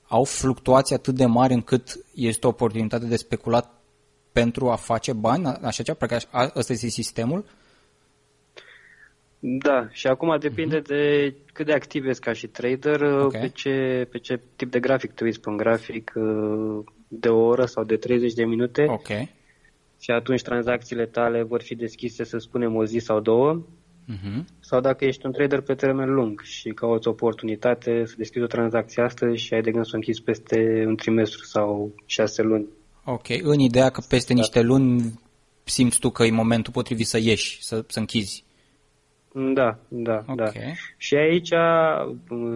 au 0.07 0.23
fluctuații 0.23 0.95
atât 0.95 1.15
de 1.15 1.25
mari 1.25 1.53
încât 1.53 1.99
este 2.15 2.45
o 2.45 2.49
oportunitate 2.49 3.05
de 3.05 3.15
speculat 3.15 3.71
pentru 4.31 4.69
a 4.69 4.75
face 4.75 5.13
bani, 5.13 5.45
așa 5.45 5.83
ceva, 5.83 5.97
practic, 5.97 6.29
ăsta 6.55 6.73
este 6.73 6.87
sistemul? 6.87 7.45
Da, 9.39 9.87
și 9.91 10.07
acum 10.07 10.37
depinde 10.39 10.79
uh-huh. 10.79 10.87
de 10.87 11.33
cât 11.53 11.65
de 11.65 11.73
activ 11.73 12.05
ești 12.05 12.21
ca 12.21 12.33
și 12.33 12.47
trader, 12.47 13.01
okay. 13.01 13.41
pe, 13.41 13.47
ce, 13.47 14.07
pe 14.11 14.17
ce 14.17 14.39
tip 14.55 14.71
de 14.71 14.79
grafic 14.79 15.11
te 15.11 15.23
uiți 15.23 15.39
pe 15.39 15.49
un 15.49 15.57
grafic 15.57 16.11
uh, 16.15 16.83
de 17.07 17.29
o 17.29 17.45
oră 17.45 17.65
sau 17.65 17.83
de 17.83 17.95
30 17.95 18.33
de 18.33 18.45
minute. 18.45 18.85
Ok. 18.87 19.07
Și 19.99 20.11
atunci 20.11 20.41
tranzacțiile 20.41 21.05
tale 21.05 21.43
vor 21.43 21.61
fi 21.61 21.75
deschise, 21.75 22.23
să 22.23 22.37
spunem, 22.37 22.75
o 22.75 22.85
zi 22.85 22.97
sau 22.97 23.19
două. 23.19 23.65
Uh-huh. 24.13 24.43
Sau 24.59 24.79
dacă 24.81 25.05
ești 25.05 25.25
un 25.25 25.31
trader 25.31 25.61
pe 25.61 25.73
termen 25.73 26.13
lung 26.13 26.41
și 26.41 26.69
cauți 26.69 27.07
o 27.07 27.11
oportunitate 27.11 28.05
să 28.05 28.13
deschizi 28.17 28.43
o 28.43 28.47
tranzacție 28.47 29.03
astăzi 29.03 29.43
și 29.43 29.53
ai 29.53 29.61
de 29.61 29.71
gând 29.71 29.85
să 29.85 29.91
o 29.93 29.95
închizi 29.95 30.21
peste 30.21 30.83
un 30.87 30.95
trimestru 30.95 31.43
sau 31.43 31.95
șase 32.05 32.41
luni. 32.41 32.67
Ok, 33.03 33.25
în 33.41 33.59
ideea 33.59 33.89
că 33.89 34.01
peste 34.09 34.33
da. 34.33 34.39
niște 34.39 34.61
luni 34.61 35.19
simți 35.63 35.99
tu 35.99 36.09
că 36.09 36.23
e 36.23 36.31
momentul 36.31 36.73
potrivit 36.73 37.07
să 37.07 37.17
ieși, 37.17 37.63
să, 37.63 37.83
să 37.87 37.99
închizi. 37.99 38.43
Da, 39.53 39.79
da, 39.87 40.23
da. 40.25 40.33
okay. 40.33 40.51
da. 40.53 40.71
Și 40.97 41.15
aici 41.15 41.49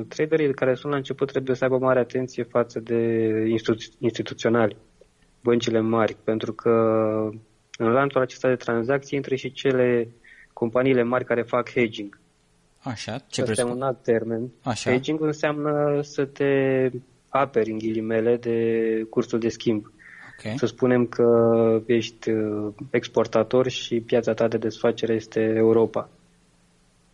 traderii 0.07 0.53
care 0.53 0.73
sunt 0.73 0.91
la 0.91 0.97
început 0.97 1.31
trebuie 1.31 1.55
să 1.55 1.63
aibă 1.63 1.77
mare 1.77 1.99
atenție 1.99 2.43
față 2.43 2.79
de 2.79 2.95
institu- 3.49 3.95
instituționali, 3.99 4.77
băncile 5.43 5.79
mari, 5.79 6.17
pentru 6.23 6.53
că 6.53 6.69
în 7.77 7.91
lanțul 7.91 8.21
acesta 8.21 8.47
de 8.47 8.55
tranzacții 8.55 9.17
intră 9.17 9.35
și 9.35 9.51
cele 9.51 10.07
companiile 10.53 11.03
mari 11.03 11.25
care 11.25 11.41
fac 11.41 11.69
hedging. 11.69 12.19
Așa, 12.79 13.17
ce 13.27 13.41
Asta 13.41 13.61
e 13.61 13.63
un 13.63 13.81
alt 13.81 14.03
termen. 14.03 14.51
Așa. 14.63 14.91
Hedging 14.91 15.21
înseamnă 15.21 15.99
să 16.01 16.25
te 16.25 16.45
aperi 17.29 17.71
în 17.71 17.77
ghilimele 17.77 18.35
de 18.35 18.57
cursul 19.09 19.39
de 19.39 19.49
schimb. 19.49 19.91
Okay. 20.39 20.57
Să 20.57 20.65
spunem 20.65 21.05
că 21.05 21.25
ești 21.85 22.29
uh, 22.29 22.73
exportator 22.89 23.67
și 23.67 23.99
piața 23.99 24.33
ta 24.33 24.47
de 24.47 24.57
desfacere 24.57 25.13
este 25.13 25.53
Europa 25.55 26.09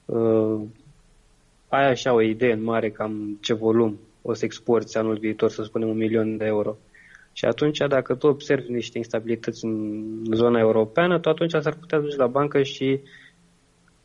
uh, 0.05 0.61
ai 1.69 1.89
așa 1.89 2.13
o 2.13 2.21
idee 2.21 2.53
în 2.53 2.63
mare 2.63 2.89
cam 2.89 3.37
ce 3.41 3.53
volum 3.53 3.99
o 4.21 4.33
să 4.33 4.45
exporți 4.45 4.97
anul 4.97 5.17
viitor, 5.17 5.49
să 5.49 5.63
spunem 5.63 5.89
un 5.89 5.97
milion 5.97 6.37
de 6.37 6.45
euro. 6.45 6.77
Și 7.37 7.45
atunci, 7.45 7.77
dacă 7.77 8.15
tu 8.15 8.27
observi 8.27 8.71
niște 8.71 8.97
instabilități 8.97 9.65
în 9.65 10.03
zona 10.33 10.59
europeană, 10.59 11.19
tu 11.19 11.29
atunci 11.29 11.51
s-ar 11.51 11.75
putea 11.79 11.99
duce 11.99 12.15
la 12.15 12.27
bancă 12.27 12.63
și 12.63 12.99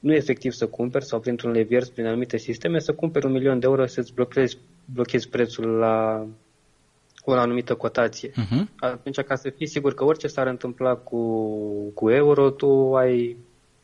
nu 0.01 0.15
efectiv 0.15 0.53
să 0.53 0.67
cumperi 0.67 1.05
sau 1.05 1.21
printr-un 1.21 1.51
levier 1.51 1.83
prin 1.95 2.07
anumite 2.07 2.37
sisteme, 2.37 2.79
să 2.79 2.93
cumperi 2.93 3.27
un 3.27 3.33
milion 3.33 3.59
de 3.59 3.67
euro 3.67 3.87
să-ți 3.87 4.15
blochezi, 4.15 4.59
blochezi 4.85 5.29
prețul 5.29 5.67
la 5.67 6.27
o 7.25 7.33
anumită 7.33 7.75
cotație. 7.75 8.31
Uh-huh. 8.31 8.65
Atunci, 8.79 9.21
ca 9.21 9.35
să 9.35 9.51
fii 9.51 9.67
sigur 9.67 9.95
că 9.95 10.05
orice 10.05 10.27
s-ar 10.27 10.47
întâmpla 10.47 10.95
cu, 10.95 11.21
cu 11.95 12.11
euro, 12.11 12.51
tu 12.51 12.95
ai, 12.95 13.37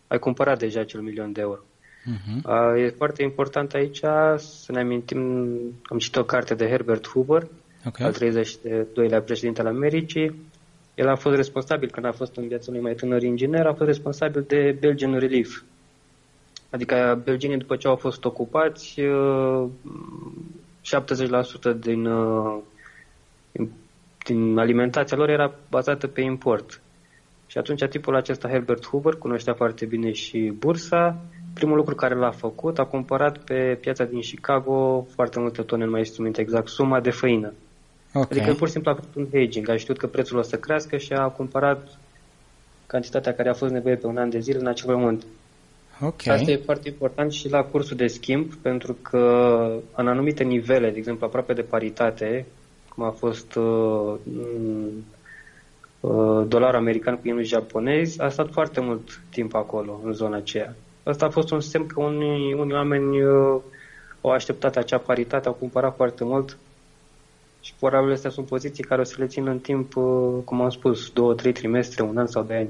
ai 0.07 0.19
cumpărat 0.19 0.59
deja 0.59 0.81
acel 0.81 1.01
milion 1.01 1.33
de 1.33 1.41
euro. 1.41 1.61
Uh-huh. 1.61 2.77
E 2.77 2.89
foarte 2.89 3.23
important 3.23 3.73
aici 3.73 4.01
să 4.37 4.73
ne 4.73 4.81
amintim, 4.81 5.21
am 5.83 5.99
citit 5.99 6.17
o 6.17 6.25
carte 6.25 6.55
de 6.55 6.69
Herbert 6.69 7.09
Hoover, 7.09 7.49
okay. 7.87 8.07
al 8.07 8.15
32-lea 8.15 9.25
președinte 9.25 9.61
al 9.61 9.67
Americii. 9.67 10.45
El 10.95 11.09
a 11.09 11.17
fost 11.17 11.37
responsabil, 11.37 11.91
când 11.91 12.07
a 12.07 12.13
fost 12.13 12.37
în 12.37 12.49
viața 12.49 12.65
unui 12.69 12.83
mai 12.83 12.95
tânăr 12.95 13.23
inginer, 13.23 13.67
a 13.67 13.75
fost 13.75 13.89
responsabil 13.89 14.45
de 14.49 14.77
Belgian 14.81 15.19
Relief. 15.19 15.63
Adică 16.71 17.21
belgenii, 17.25 17.57
după 17.57 17.77
ce 17.77 17.89
au 17.89 17.97
fost 17.97 18.25
ocupați, 18.25 19.01
70% 19.01 19.03
din, 21.79 22.09
din 24.25 24.59
alimentația 24.59 25.17
lor 25.17 25.29
era 25.29 25.55
bazată 25.71 26.07
pe 26.07 26.21
import. 26.21 26.81
Și 27.47 27.59
atunci 27.59 27.85
tipul 27.89 28.17
acesta, 28.17 28.49
Herbert 28.49 28.87
Hoover, 28.87 29.15
cunoștea 29.15 29.55
foarte 29.55 29.87
bine 29.87 30.13
și 30.13 30.53
bursa, 30.59 31.21
primul 31.55 31.77
lucru 31.77 31.95
care 31.95 32.15
l-a 32.15 32.31
făcut, 32.31 32.79
a 32.79 32.85
cumpărat 32.85 33.45
pe 33.45 33.79
piața 33.81 34.05
din 34.05 34.21
Chicago 34.21 35.07
foarte 35.15 35.41
multe 35.41 35.63
tone, 35.63 35.85
nu 35.85 35.91
mai 35.91 36.01
este 36.01 36.23
minte 36.23 36.41
exact, 36.41 36.69
suma 36.69 37.01
de 37.01 37.11
făină. 37.11 37.53
Okay. 38.19 38.39
Adică 38.39 38.55
pur 38.55 38.67
și 38.67 38.73
simplu 38.73 38.91
a 38.91 38.95
făcut 38.95 39.15
un 39.15 39.29
hedging, 39.33 39.69
a 39.69 39.77
știut 39.77 39.99
că 39.99 40.07
prețul 40.07 40.39
o 40.39 40.43
să 40.43 40.57
crească 40.57 40.97
și 40.97 41.13
a 41.13 41.29
cumpărat 41.29 41.99
cantitatea 42.87 43.35
care 43.35 43.49
a 43.49 43.55
fost 43.55 43.73
nevoie 43.73 43.95
pe 43.95 44.07
un 44.07 44.17
an 44.17 44.31
de 44.31 44.39
zile 44.39 44.59
în 44.59 44.67
acel 44.67 44.95
moment. 44.95 45.27
Okay. 46.01 46.35
Asta 46.35 46.51
e 46.51 46.57
foarte 46.57 46.89
important 46.89 47.33
și 47.33 47.49
la 47.49 47.63
cursul 47.63 47.97
de 47.97 48.07
schimb, 48.07 48.55
pentru 48.55 48.97
că 49.03 49.19
în 49.95 50.09
anumite 50.09 50.45
nivele, 50.45 50.91
de 50.91 50.97
exemplu 50.97 51.27
aproape 51.27 51.53
de 51.53 51.63
paritate, 51.63 52.47
cum 52.95 53.05
a 53.05 53.11
fost 53.11 53.55
uh, 53.55 54.15
uh, 56.01 56.45
dolarul 56.49 56.79
american 56.79 57.15
cu 57.15 57.27
ienul 57.27 57.45
japonez, 57.45 58.19
a 58.19 58.29
stat 58.29 58.51
foarte 58.51 58.81
mult 58.81 59.21
timp 59.31 59.55
acolo, 59.55 60.01
în 60.05 60.13
zona 60.13 60.37
aceea. 60.37 60.75
Asta 61.03 61.27
a 61.27 61.31
fost 61.31 61.51
un 61.51 61.61
semn 61.61 61.87
că 61.87 62.01
unii, 62.01 62.55
unii 62.55 62.75
oameni 62.75 63.23
uh, 63.23 63.61
au 64.21 64.31
așteptat 64.31 64.77
acea 64.77 64.99
paritate, 64.99 65.49
au 65.49 65.55
cumpărat 65.55 65.97
foarte 65.97 66.25
mult 66.25 66.59
și 67.67 67.73
probabil 67.79 68.13
astea 68.13 68.31
sunt 68.31 68.47
poziții 68.47 68.85
care 68.85 69.01
o 69.01 69.05
să 69.05 69.15
le 69.19 69.27
țină 69.27 69.51
în 69.51 69.59
timp, 69.59 69.97
uh, 69.97 70.05
cum 70.45 70.61
am 70.61 70.71
spus, 70.71 71.11
două, 71.11 71.35
trei 71.35 71.53
trimestre, 71.53 72.03
un 72.03 72.19
an 72.19 72.27
sau 72.27 72.43
doi 72.43 72.57
ani. 72.57 72.69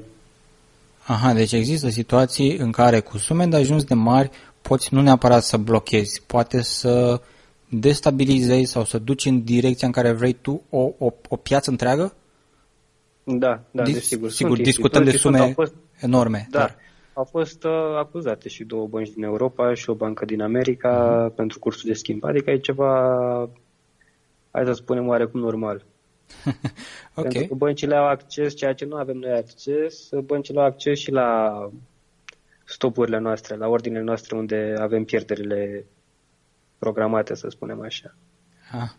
Aha, 1.05 1.33
deci 1.33 1.51
există 1.51 1.89
situații 1.89 2.57
în 2.57 2.71
care 2.71 2.99
cu 2.99 3.17
sume 3.17 3.45
de 3.45 3.55
ajuns 3.55 3.83
de 3.83 3.93
mari 3.93 4.29
poți 4.61 4.93
nu 4.93 5.01
neapărat 5.01 5.43
să 5.43 5.57
blochezi, 5.57 6.21
poate 6.27 6.61
să 6.61 7.21
destabilizezi 7.69 8.71
sau 8.71 8.83
să 8.83 8.97
duci 8.97 9.25
în 9.25 9.43
direcția 9.43 9.87
în 9.87 9.93
care 9.93 10.11
vrei 10.11 10.33
tu 10.33 10.61
o, 10.69 10.89
o, 10.97 11.13
o 11.29 11.35
piață 11.35 11.69
întreagă? 11.69 12.13
Da, 13.23 13.61
da, 13.71 13.83
Dis, 13.83 13.93
desigur. 13.93 14.29
Sigur, 14.29 14.55
sunt 14.55 14.67
discutăm 14.67 15.03
de 15.03 15.11
sume 15.11 15.51
fost, 15.53 15.73
enorme. 15.99 16.47
Da, 16.49 16.59
dar... 16.59 16.75
Au 17.13 17.23
fost 17.23 17.63
uh, 17.63 17.71
acuzate 17.99 18.49
și 18.49 18.63
două 18.63 18.87
bănci 18.87 19.09
din 19.09 19.23
Europa 19.23 19.73
și 19.73 19.89
o 19.89 19.93
bancă 19.93 20.25
din 20.25 20.41
America 20.41 20.91
uh-huh. 20.91 21.35
pentru 21.35 21.59
cursul 21.59 21.89
de 21.89 21.95
schimb. 21.95 22.23
Adică 22.23 22.51
e 22.51 22.57
ceva, 22.57 22.91
hai 24.57 24.65
să 24.65 24.73
spunem, 24.73 25.07
oarecum 25.07 25.39
normal. 25.39 25.85
okay. 27.15 27.31
Pentru 27.31 27.45
că 27.45 27.55
băncile 27.55 27.95
au 27.95 28.07
acces, 28.07 28.55
ceea 28.55 28.73
ce 28.73 28.85
nu 28.85 28.95
avem 28.95 29.17
noi 29.17 29.31
acces, 29.31 30.09
băncile 30.23 30.59
au 30.59 30.65
acces 30.65 30.99
și 30.99 31.11
la 31.11 31.53
stopurile 32.65 33.19
noastre, 33.19 33.55
la 33.55 33.67
ordinele 33.67 34.03
noastre 34.03 34.37
unde 34.37 34.73
avem 34.79 35.03
pierderile 35.03 35.85
programate, 36.77 37.35
să 37.35 37.47
spunem 37.49 37.81
așa. 37.81 38.15
Ah. 38.71 38.89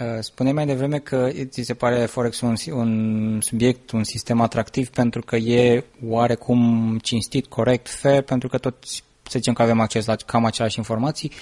Uh, 0.00 0.18
Spune 0.20 0.52
mai 0.52 0.66
devreme 0.66 0.98
că 0.98 1.30
ți 1.44 1.62
se 1.62 1.74
pare 1.74 2.06
Forex 2.06 2.40
un, 2.40 2.54
un 2.72 3.40
subiect, 3.40 3.90
un 3.90 4.04
sistem 4.04 4.40
atractiv 4.40 4.88
pentru 4.88 5.20
că 5.20 5.36
e 5.36 5.84
oarecum 6.06 6.98
cinstit, 7.02 7.46
corect, 7.46 7.88
fair, 7.88 8.22
pentru 8.22 8.48
că 8.48 8.58
tot 8.58 8.74
să 9.22 9.38
zicem 9.38 9.52
că 9.52 9.62
avem 9.62 9.80
acces 9.80 10.06
la 10.06 10.16
cam 10.16 10.44
aceleași 10.44 10.78
informații, 10.78 11.32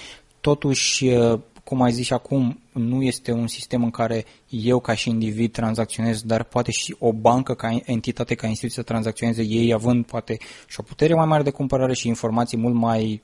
totuși, 0.41 1.07
uh, 1.07 1.39
cum 1.67 1.81
ai 1.81 1.91
zis 1.91 2.05
și 2.05 2.13
acum, 2.13 2.59
nu 2.73 3.01
este 3.01 3.31
un 3.31 3.47
sistem 3.47 3.83
în 3.83 3.89
care 3.89 4.25
eu 4.49 4.79
ca 4.79 4.93
și 4.93 5.09
individ 5.09 5.51
tranzacționez, 5.51 6.21
dar 6.21 6.43
poate 6.43 6.71
și 6.71 6.95
o 6.99 7.13
bancă 7.13 7.53
ca 7.53 7.79
entitate, 7.83 8.35
ca 8.35 8.47
instituție 8.47 8.83
să 8.83 8.91
tranzacționeze 8.91 9.43
ei 9.43 9.73
având 9.73 10.05
poate 10.05 10.37
și 10.67 10.79
o 10.79 10.83
putere 10.83 11.13
mai 11.13 11.25
mare 11.25 11.43
de 11.43 11.51
cumpărare 11.51 11.93
și 11.93 12.07
informații 12.07 12.57
mult 12.57 12.73
mai 12.73 13.21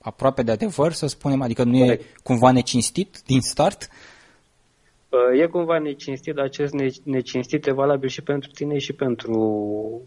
aproape 0.00 0.42
de 0.42 0.50
adevăr, 0.50 0.92
să 0.92 1.06
spunem, 1.06 1.42
adică 1.42 1.64
nu 1.64 1.76
e 1.76 2.00
cumva 2.22 2.50
necinstit 2.50 3.22
din 3.26 3.40
start? 3.40 3.88
Uh, 5.08 5.40
E 5.40 5.46
cumva 5.46 5.78
necinstit, 5.78 6.34
dar 6.34 6.44
acest 6.44 6.72
necinstit 7.04 7.66
e 7.66 7.72
valabil 7.72 8.08
și 8.08 8.22
pentru 8.22 8.50
tine 8.50 8.78
și 8.78 8.92
pentru 8.92 9.36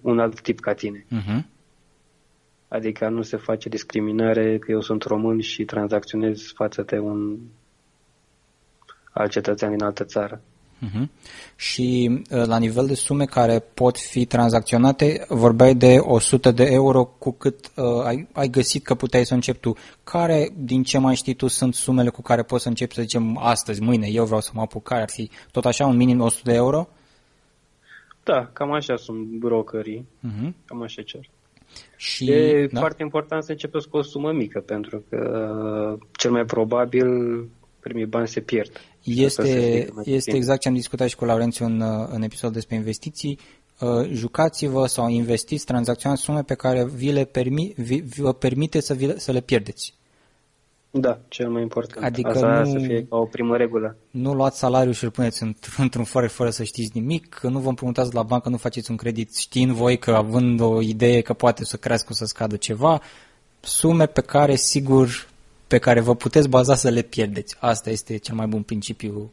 un 0.01 0.19
alt 0.19 0.41
tip 0.41 0.59
ca 0.59 0.73
tine. 0.73 1.05
Uh-huh. 1.05 1.54
Adică 2.67 3.09
nu 3.09 3.21
se 3.21 3.37
face 3.37 3.69
discriminare 3.69 4.57
că 4.57 4.71
eu 4.71 4.81
sunt 4.81 5.03
român 5.03 5.39
și 5.41 5.65
tranzacționez 5.65 6.51
față 6.55 6.81
de 6.81 6.99
un 6.99 7.37
alt 9.11 9.31
cetățean 9.31 9.71
din 9.71 9.83
altă 9.83 10.03
țară. 10.03 10.41
Uh-huh. 10.85 11.07
Și 11.55 12.09
uh, 12.31 12.45
la 12.45 12.57
nivel 12.57 12.85
de 12.85 12.93
sume 12.93 13.25
care 13.25 13.59
pot 13.59 13.97
fi 13.97 14.25
tranzacționate, 14.25 15.25
vorbeai 15.29 15.75
de 15.75 15.97
100 15.99 16.51
de 16.51 16.63
euro 16.63 17.05
cu 17.05 17.31
cât 17.31 17.71
uh, 17.75 18.03
ai, 18.03 18.27
ai 18.33 18.47
găsit 18.47 18.83
că 18.83 18.95
puteai 18.95 19.25
să 19.25 19.33
începi 19.33 19.59
tu. 19.59 19.73
Care, 20.03 20.49
din 20.57 20.83
ce 20.83 20.97
mai 20.97 21.15
știi 21.15 21.33
tu, 21.33 21.47
sunt 21.47 21.73
sumele 21.73 22.09
cu 22.09 22.21
care 22.21 22.43
poți 22.43 22.63
să 22.63 22.69
începi, 22.69 22.93
să 22.93 23.01
zicem, 23.01 23.37
astăzi, 23.37 23.81
mâine, 23.81 24.07
eu 24.07 24.25
vreau 24.25 24.41
să 24.41 24.51
mă 24.53 24.61
apuc, 24.61 24.83
care 24.83 25.01
ar 25.01 25.09
fi 25.09 25.29
tot 25.51 25.65
așa, 25.65 25.85
un 25.85 25.95
minim 25.95 26.19
100 26.19 26.41
de 26.43 26.55
euro? 26.55 26.87
Da, 28.23 28.49
cam 28.53 28.71
așa 28.71 28.95
sunt 28.95 29.25
brokerii, 29.27 30.07
uh-huh. 30.27 30.51
cam 30.65 30.81
așa 30.81 31.01
cer. 31.01 31.29
Și, 31.95 32.31
e 32.31 32.67
da? 32.71 32.79
foarte 32.79 33.03
important 33.03 33.43
să 33.43 33.51
începeți 33.51 33.89
cu 33.89 33.97
o 33.97 34.01
sumă 34.01 34.31
mică, 34.31 34.59
pentru 34.59 35.03
că 35.09 35.19
cel 36.11 36.31
mai 36.31 36.45
probabil 36.45 37.07
primii 37.79 38.05
bani 38.05 38.27
se 38.27 38.39
pierd. 38.39 38.71
Este, 39.03 39.87
este 40.03 40.35
exact 40.35 40.59
ce 40.59 40.67
am 40.67 40.73
discutat 40.73 41.07
și 41.07 41.15
cu 41.15 41.25
Laurențiu 41.25 41.65
în, 41.65 41.83
în 42.09 42.21
episod 42.21 42.53
despre 42.53 42.75
investiții. 42.75 43.39
Uh, 43.79 44.09
jucați-vă 44.11 44.85
sau 44.85 45.09
investiți, 45.09 45.65
tranzacționați 45.65 46.21
sume 46.21 46.41
pe 46.41 46.53
care 46.53 46.85
vi 46.85 47.11
le 47.11 47.25
permi, 47.25 47.73
vi, 47.77 48.01
vă 48.17 48.33
permite 48.33 48.79
să, 48.79 48.93
vi, 48.93 49.19
să 49.19 49.31
le 49.31 49.41
pierdeți. 49.41 49.93
Da, 50.99 51.19
cel 51.27 51.49
mai 51.49 51.61
important. 51.61 52.05
Adică 52.05 52.29
Asta 52.29 52.59
nu, 52.59 52.71
să 52.71 52.77
fie 52.77 53.05
ca 53.09 53.15
o 53.17 53.25
primă 53.25 53.57
regulă. 53.57 53.95
Nu 54.11 54.33
luați 54.33 54.59
salariul 54.59 54.93
și 54.93 55.03
îl 55.03 55.09
puneți 55.09 55.43
într-un 55.77 56.03
fără 56.03 56.27
fără 56.27 56.49
să 56.49 56.63
știți 56.63 56.91
nimic, 56.93 57.29
că 57.29 57.47
nu 57.47 57.59
vă 57.59 57.69
împrumutați 57.69 58.13
la 58.13 58.23
bancă, 58.23 58.49
nu 58.49 58.57
faceți 58.57 58.91
un 58.91 58.97
credit 58.97 59.35
știind 59.35 59.71
voi 59.71 59.97
că 59.97 60.11
având 60.11 60.59
o 60.59 60.81
idee 60.81 61.21
că 61.21 61.33
poate 61.33 61.65
să 61.65 61.77
crească, 61.77 62.13
să 62.13 62.25
scadă 62.25 62.55
ceva, 62.55 63.01
sume 63.59 64.05
pe 64.05 64.21
care 64.21 64.55
sigur 64.55 65.27
pe 65.67 65.77
care 65.77 65.99
vă 65.99 66.15
puteți 66.15 66.49
baza 66.49 66.75
să 66.75 66.89
le 66.89 67.01
pierdeți. 67.01 67.55
Asta 67.59 67.89
este 67.89 68.17
cel 68.17 68.35
mai 68.35 68.47
bun 68.47 68.61
principiu 68.61 69.31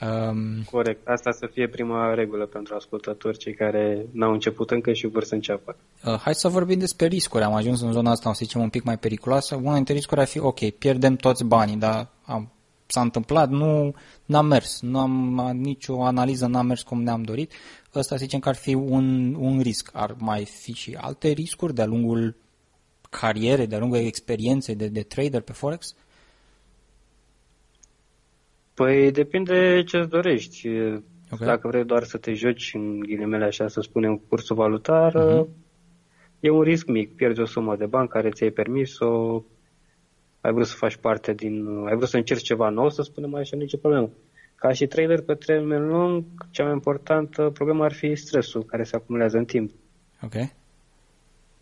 Um, 0.00 0.62
Corect. 0.70 1.08
Asta 1.08 1.30
să 1.30 1.48
fie 1.52 1.68
prima 1.68 2.14
regulă 2.14 2.46
pentru 2.46 2.74
ascultători, 2.74 3.38
cei 3.38 3.54
care 3.54 4.06
n-au 4.12 4.32
început 4.32 4.70
încă 4.70 4.92
și 4.92 5.06
vor 5.06 5.24
să 5.24 5.34
înceapă. 5.34 5.76
Uh, 6.04 6.14
hai 6.14 6.34
să 6.34 6.48
vorbim 6.48 6.78
despre 6.78 7.06
riscuri. 7.06 7.44
Am 7.44 7.54
ajuns 7.54 7.80
în 7.80 7.92
zona 7.92 8.10
asta, 8.10 8.28
o 8.28 8.32
să 8.32 8.44
zicem, 8.44 8.60
un 8.60 8.68
pic 8.68 8.82
mai 8.82 8.98
periculoasă. 8.98 9.54
Una 9.54 9.74
dintre 9.74 9.94
riscuri 9.94 10.20
ar 10.20 10.26
fi, 10.26 10.38
ok, 10.38 10.70
pierdem 10.70 11.16
toți 11.16 11.44
banii, 11.44 11.76
dar 11.76 12.08
am, 12.24 12.52
s-a 12.86 13.00
întâmplat, 13.00 13.48
nu 13.48 13.94
n-a 14.24 14.42
mers, 14.42 14.80
nu 14.80 14.98
am 14.98 15.50
nicio 15.60 16.02
analiză, 16.02 16.46
n-a 16.46 16.62
mers 16.62 16.82
cum 16.82 17.02
ne-am 17.02 17.22
dorit. 17.22 17.52
Ăsta 17.94 18.16
să 18.16 18.22
zicem 18.22 18.40
că 18.40 18.48
ar 18.48 18.56
fi 18.56 18.74
un, 18.74 19.34
un 19.34 19.60
risc. 19.60 19.90
Ar 19.92 20.14
mai 20.18 20.44
fi 20.44 20.72
și 20.72 20.96
alte 21.00 21.28
riscuri 21.28 21.74
de-a 21.74 21.86
lungul 21.86 22.36
carierei, 23.10 23.66
de-a 23.66 23.78
lungul 23.78 23.98
experienței 23.98 24.74
de, 24.74 24.88
de 24.88 25.02
trader 25.02 25.40
pe 25.40 25.52
Forex? 25.52 25.94
Uh, 28.78 28.84
Păi 28.86 29.10
depinde 29.10 29.82
ce 29.86 29.96
îți 29.96 30.08
dorești. 30.08 30.68
Okay. 31.30 31.46
Dacă 31.46 31.68
vrei 31.68 31.84
doar 31.84 32.02
să 32.02 32.18
te 32.18 32.32
joci 32.32 32.70
în 32.74 32.98
ghilimele 32.98 33.44
așa 33.44 33.68
să 33.68 33.80
spunem 33.80 34.16
cursul 34.28 34.56
valutar, 34.56 35.12
uh-huh. 35.12 35.46
e 36.40 36.50
un 36.50 36.60
risc 36.60 36.86
mic. 36.86 37.16
Pierzi 37.16 37.40
o 37.40 37.44
sumă 37.44 37.76
de 37.76 37.86
bani 37.86 38.08
care 38.08 38.30
ți-ai 38.30 38.50
permis 38.50 38.94
sau 38.94 39.44
ai 40.40 40.52
vrut 40.52 40.66
să 40.66 40.74
faci 40.76 40.96
parte 40.96 41.32
din... 41.32 41.66
ai 41.86 41.96
vrut 41.96 42.08
să 42.08 42.16
încerci 42.16 42.42
ceva 42.42 42.68
nou, 42.68 42.88
să 42.88 43.02
spunem 43.02 43.34
așa, 43.34 43.56
nicio 43.56 43.76
problemă. 43.76 44.10
Ca 44.54 44.72
și 44.72 44.86
trader 44.86 45.22
pe 45.22 45.34
termen 45.34 45.86
lung, 45.86 46.24
cea 46.50 46.64
mai 46.64 46.72
importantă 46.72 47.50
problemă 47.54 47.84
ar 47.84 47.92
fi 47.92 48.14
stresul 48.14 48.64
care 48.64 48.82
se 48.82 48.96
acumulează 48.96 49.36
în 49.36 49.44
timp. 49.44 49.70
Ok. 50.22 50.34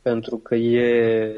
Pentru 0.03 0.37
că 0.37 0.55
e 0.55 1.33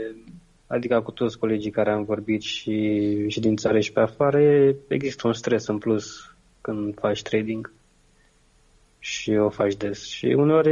adică 0.68 1.00
cu 1.00 1.10
toți 1.10 1.38
colegii 1.38 1.70
care 1.70 1.90
am 1.90 2.04
vorbit 2.04 2.42
și, 2.42 3.04
și 3.28 3.40
din 3.40 3.56
țară 3.56 3.80
și 3.80 3.92
pe 3.92 4.00
afară, 4.00 4.40
există 4.88 5.26
un 5.26 5.32
stres 5.32 5.66
în 5.66 5.78
plus 5.78 6.34
când 6.60 6.98
faci 6.98 7.22
trading 7.22 7.72
și 8.98 9.30
o 9.30 9.48
faci 9.48 9.76
des. 9.76 10.06
Și 10.06 10.26
uneori 10.26 10.70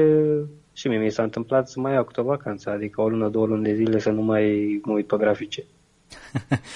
și 0.72 0.88
mie 0.88 0.98
mi 0.98 1.10
s-a 1.10 1.22
întâmplat 1.22 1.68
să 1.68 1.80
mai 1.80 1.92
iau 1.92 2.04
câte 2.04 2.20
o 2.20 2.24
vacanță, 2.24 2.70
adică 2.70 3.00
o 3.00 3.08
lună, 3.08 3.28
două 3.28 3.46
luni 3.46 3.64
de 3.64 3.74
zile 3.74 3.98
să 3.98 4.10
nu 4.10 4.22
mai 4.22 4.80
mă 4.82 4.92
uit 4.92 5.06
pe 5.06 5.16
grafice. 5.16 5.64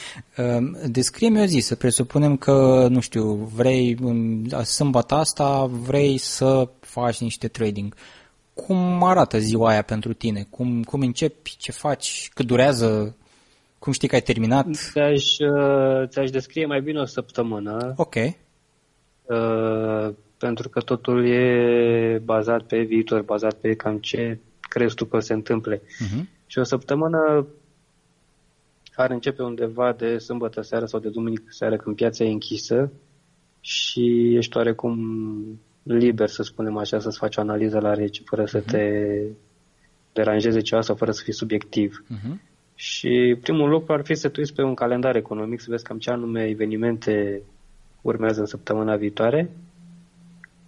Descrie-mi 0.87 1.41
o 1.41 1.45
zi, 1.45 1.59
să 1.59 1.77
presupunem 1.77 2.37
că, 2.37 2.87
nu 2.91 3.01
știu, 3.01 3.33
vrei, 3.33 3.97
sâmbătă 4.65 5.15
asta, 5.15 5.65
vrei 5.65 6.19
să 6.19 6.69
faci 6.81 7.21
niște 7.21 7.49
trading. 7.49 7.95
Uh, 7.95 8.20
cum 8.55 9.03
arată 9.03 9.39
ziua 9.39 9.69
aia 9.69 9.83
pentru 9.83 10.13
tine? 10.13 10.47
Cum, 10.51 10.83
cum 10.83 11.01
începi? 11.01 11.57
Ce 11.59 11.73
faci? 11.73 12.31
Cât 12.35 12.47
durează? 12.47 13.17
Cum 13.79 13.93
știi 13.93 14.09
că 14.09 14.15
ai 14.15 14.21
terminat? 14.21 14.67
Ți-aș, 14.73 15.39
uh, 15.39 16.09
ți-aș 16.09 16.31
descrie 16.31 16.67
mai 16.67 16.81
bine 16.81 17.01
o 17.01 17.05
săptămână. 17.05 17.93
Ok. 17.97 18.15
Uh, 18.15 20.15
pentru 20.39 20.69
că 20.69 20.81
totul 20.81 21.29
e 21.29 22.21
bazat 22.25 22.63
pe 22.63 22.83
viitor, 22.83 23.23
bazat 23.23 23.55
pe 23.55 23.75
cam 23.75 23.99
ce 23.99 24.39
crezi 24.61 24.95
tu 24.95 25.05
că 25.05 25.19
se 25.19 25.33
întâmple. 25.33 25.79
Uh-huh. 25.79 26.25
Și 26.47 26.59
o 26.59 26.63
săptămână 26.63 27.47
ar 28.95 29.11
începe 29.11 29.43
undeva 29.43 29.93
de 29.93 30.19
sâmbătă 30.19 30.61
seara 30.61 30.87
sau 30.87 31.01
de 31.01 31.09
duminică 31.09 31.45
seara 31.49 31.77
când 31.77 31.97
piața 31.97 32.25
e 32.25 32.31
închisă 32.31 32.93
și 33.61 34.35
ești 34.37 34.57
oarecum 34.57 34.99
liber, 35.83 36.29
să 36.29 36.43
spunem 36.43 36.77
așa, 36.77 36.99
să-ți 36.99 37.19
faci 37.19 37.37
o 37.37 37.41
analiză 37.41 37.79
la 37.79 37.95
rece, 37.95 38.23
fără 38.25 38.43
uh-huh. 38.43 38.51
să 38.51 38.59
mhm. 38.59 38.71
te 38.71 39.23
deranjeze 40.13 40.61
ceva 40.61 40.81
sau 40.81 40.95
fără 40.95 41.11
să 41.11 41.23
fii 41.25 41.33
subiectiv. 41.33 42.05
Uh-huh. 42.05 42.49
Și 42.75 43.37
primul 43.43 43.69
lucru 43.69 43.93
ar 43.93 44.05
fi 44.05 44.15
să 44.15 44.29
tu 44.29 44.41
pe 44.55 44.63
un 44.63 44.75
calendar 44.75 45.17
economic, 45.17 45.61
să 45.61 45.67
vezi 45.71 45.85
cam 45.85 45.99
ce 45.99 46.11
anume 46.11 46.45
evenimente 46.45 47.43
urmează 48.03 48.41
în 48.41 48.47
săptămâna 48.47 48.97
viitoare, 48.97 49.51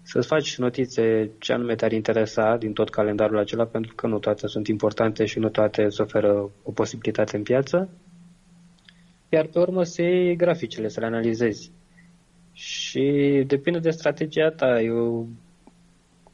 să-ți 0.03 0.27
faci 0.27 0.59
notițe 0.59 1.31
ce 1.39 1.53
anume 1.53 1.75
te-ar 1.75 1.93
interesa 1.93 2.57
din 2.57 2.73
tot 2.73 2.91
calendarul 2.91 3.39
acela, 3.39 3.65
pentru 3.65 3.95
că 3.95 4.07
nu 4.07 4.19
toate 4.19 4.47
sunt 4.47 4.67
importante 4.67 5.25
și 5.25 5.39
nu 5.39 5.49
toate 5.49 5.83
îți 5.83 6.01
oferă 6.01 6.51
o 6.63 6.73
posibilitate 6.73 7.37
în 7.37 7.43
piață. 7.43 7.89
Iar 9.29 9.47
pe 9.47 9.59
urmă 9.59 9.83
să 9.83 10.03
iei 10.03 10.37
graficele, 10.37 10.89
să 10.89 11.01
le 11.01 11.07
analizezi. 11.07 11.71
Și 12.53 13.43
depinde 13.47 13.79
de 13.79 13.91
strategia 13.91 14.51
ta. 14.51 14.81
Eu, 14.81 15.29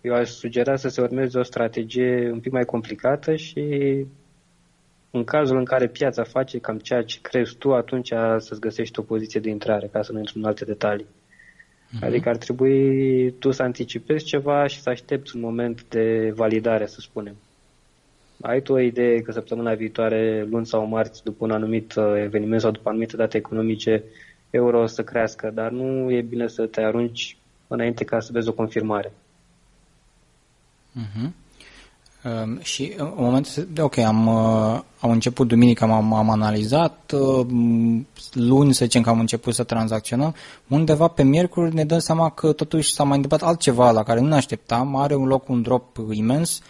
eu 0.01 0.15
aș 0.15 0.29
sugera 0.29 0.77
să 0.77 0.89
se 0.89 1.01
urmeze 1.01 1.39
o 1.39 1.43
strategie 1.43 2.31
un 2.33 2.41
pic 2.41 2.53
mai 2.53 2.65
complicată 2.65 3.37
și 3.37 3.63
în 5.11 5.25
cazul 5.25 5.57
în 5.57 5.65
care 5.65 5.87
piața 5.87 6.23
face 6.23 6.59
cam 6.59 6.79
ceea 6.79 7.03
ce 7.03 7.19
crezi 7.23 7.57
tu, 7.57 7.75
atunci 7.75 8.13
să-ți 8.39 8.61
găsești 8.61 8.99
o 8.99 9.03
poziție 9.03 9.41
de 9.41 9.49
intrare, 9.51 9.89
ca 9.93 10.03
să 10.03 10.13
nu 10.13 10.19
intru 10.19 10.39
în 10.39 10.45
alte 10.45 10.65
detalii. 10.65 11.07
Uh-huh. 11.07 12.01
Adică 12.01 12.29
ar 12.29 12.37
trebui 12.37 13.31
tu 13.31 13.51
să 13.51 13.63
anticipezi 13.63 14.25
ceva 14.25 14.67
și 14.67 14.81
să 14.81 14.89
aștepți 14.89 15.37
un 15.37 15.43
moment 15.43 15.85
de 15.89 16.33
validare, 16.35 16.87
să 16.87 17.01
spunem. 17.01 17.35
Ai 18.41 18.61
tu 18.61 18.73
o 18.73 18.79
idee 18.79 19.21
că 19.21 19.33
săptămâna 19.33 19.75
viitoare, 19.75 20.47
luni 20.51 20.67
sau 20.67 20.87
marți, 20.87 21.25
după 21.25 21.45
un 21.45 21.51
anumit 21.51 21.95
uh, 21.95 22.13
eveniment 22.17 22.61
sau 22.61 22.71
după 22.71 22.89
anumite 22.89 23.17
date 23.17 23.37
economice, 23.37 24.05
euro 24.51 24.87
să 24.87 25.03
crească, 25.03 25.51
dar 25.55 25.71
nu 25.71 26.11
e 26.11 26.21
bine 26.21 26.47
să 26.47 26.67
te 26.67 26.81
arunci 26.81 27.37
înainte 27.67 28.05
ca 28.05 28.21
să 28.21 28.31
vezi 28.33 28.49
o 28.49 28.53
confirmare. 28.53 29.13
Uh-huh. 30.97 31.31
Uh, 32.25 32.61
și 32.61 32.93
în 32.97 33.13
momentul, 33.17 33.69
ok, 33.79 33.99
am, 33.99 34.27
uh, 34.27 34.81
am 35.01 35.11
început 35.11 35.49
duminica, 35.49 35.87
am, 35.87 36.13
am 36.13 36.31
analizat, 36.31 37.13
uh, 37.13 37.47
luni 38.33 38.75
să 38.75 38.85
zicem 38.85 39.03
că 39.03 39.09
am 39.09 39.21
început 39.21 39.55
să 39.55 39.63
tranzacționăm, 39.63 40.35
undeva 40.69 41.09
pe 41.09 41.23
miercuri 41.23 41.75
ne 41.75 41.85
dăm 41.85 41.99
seama 41.99 42.31
că 42.31 42.53
totuși 42.53 42.93
s-a 42.93 43.05
mai 43.05 43.17
întâmplat 43.17 43.49
altceva 43.49 43.91
la 43.91 44.03
care 44.03 44.21
nu 44.21 44.27
ne 44.27 44.35
așteptam, 44.35 44.97
are 44.97 45.15
un 45.15 45.27
loc 45.27 45.49
un 45.49 45.63
drop 45.63 45.97
imens, 46.11 46.61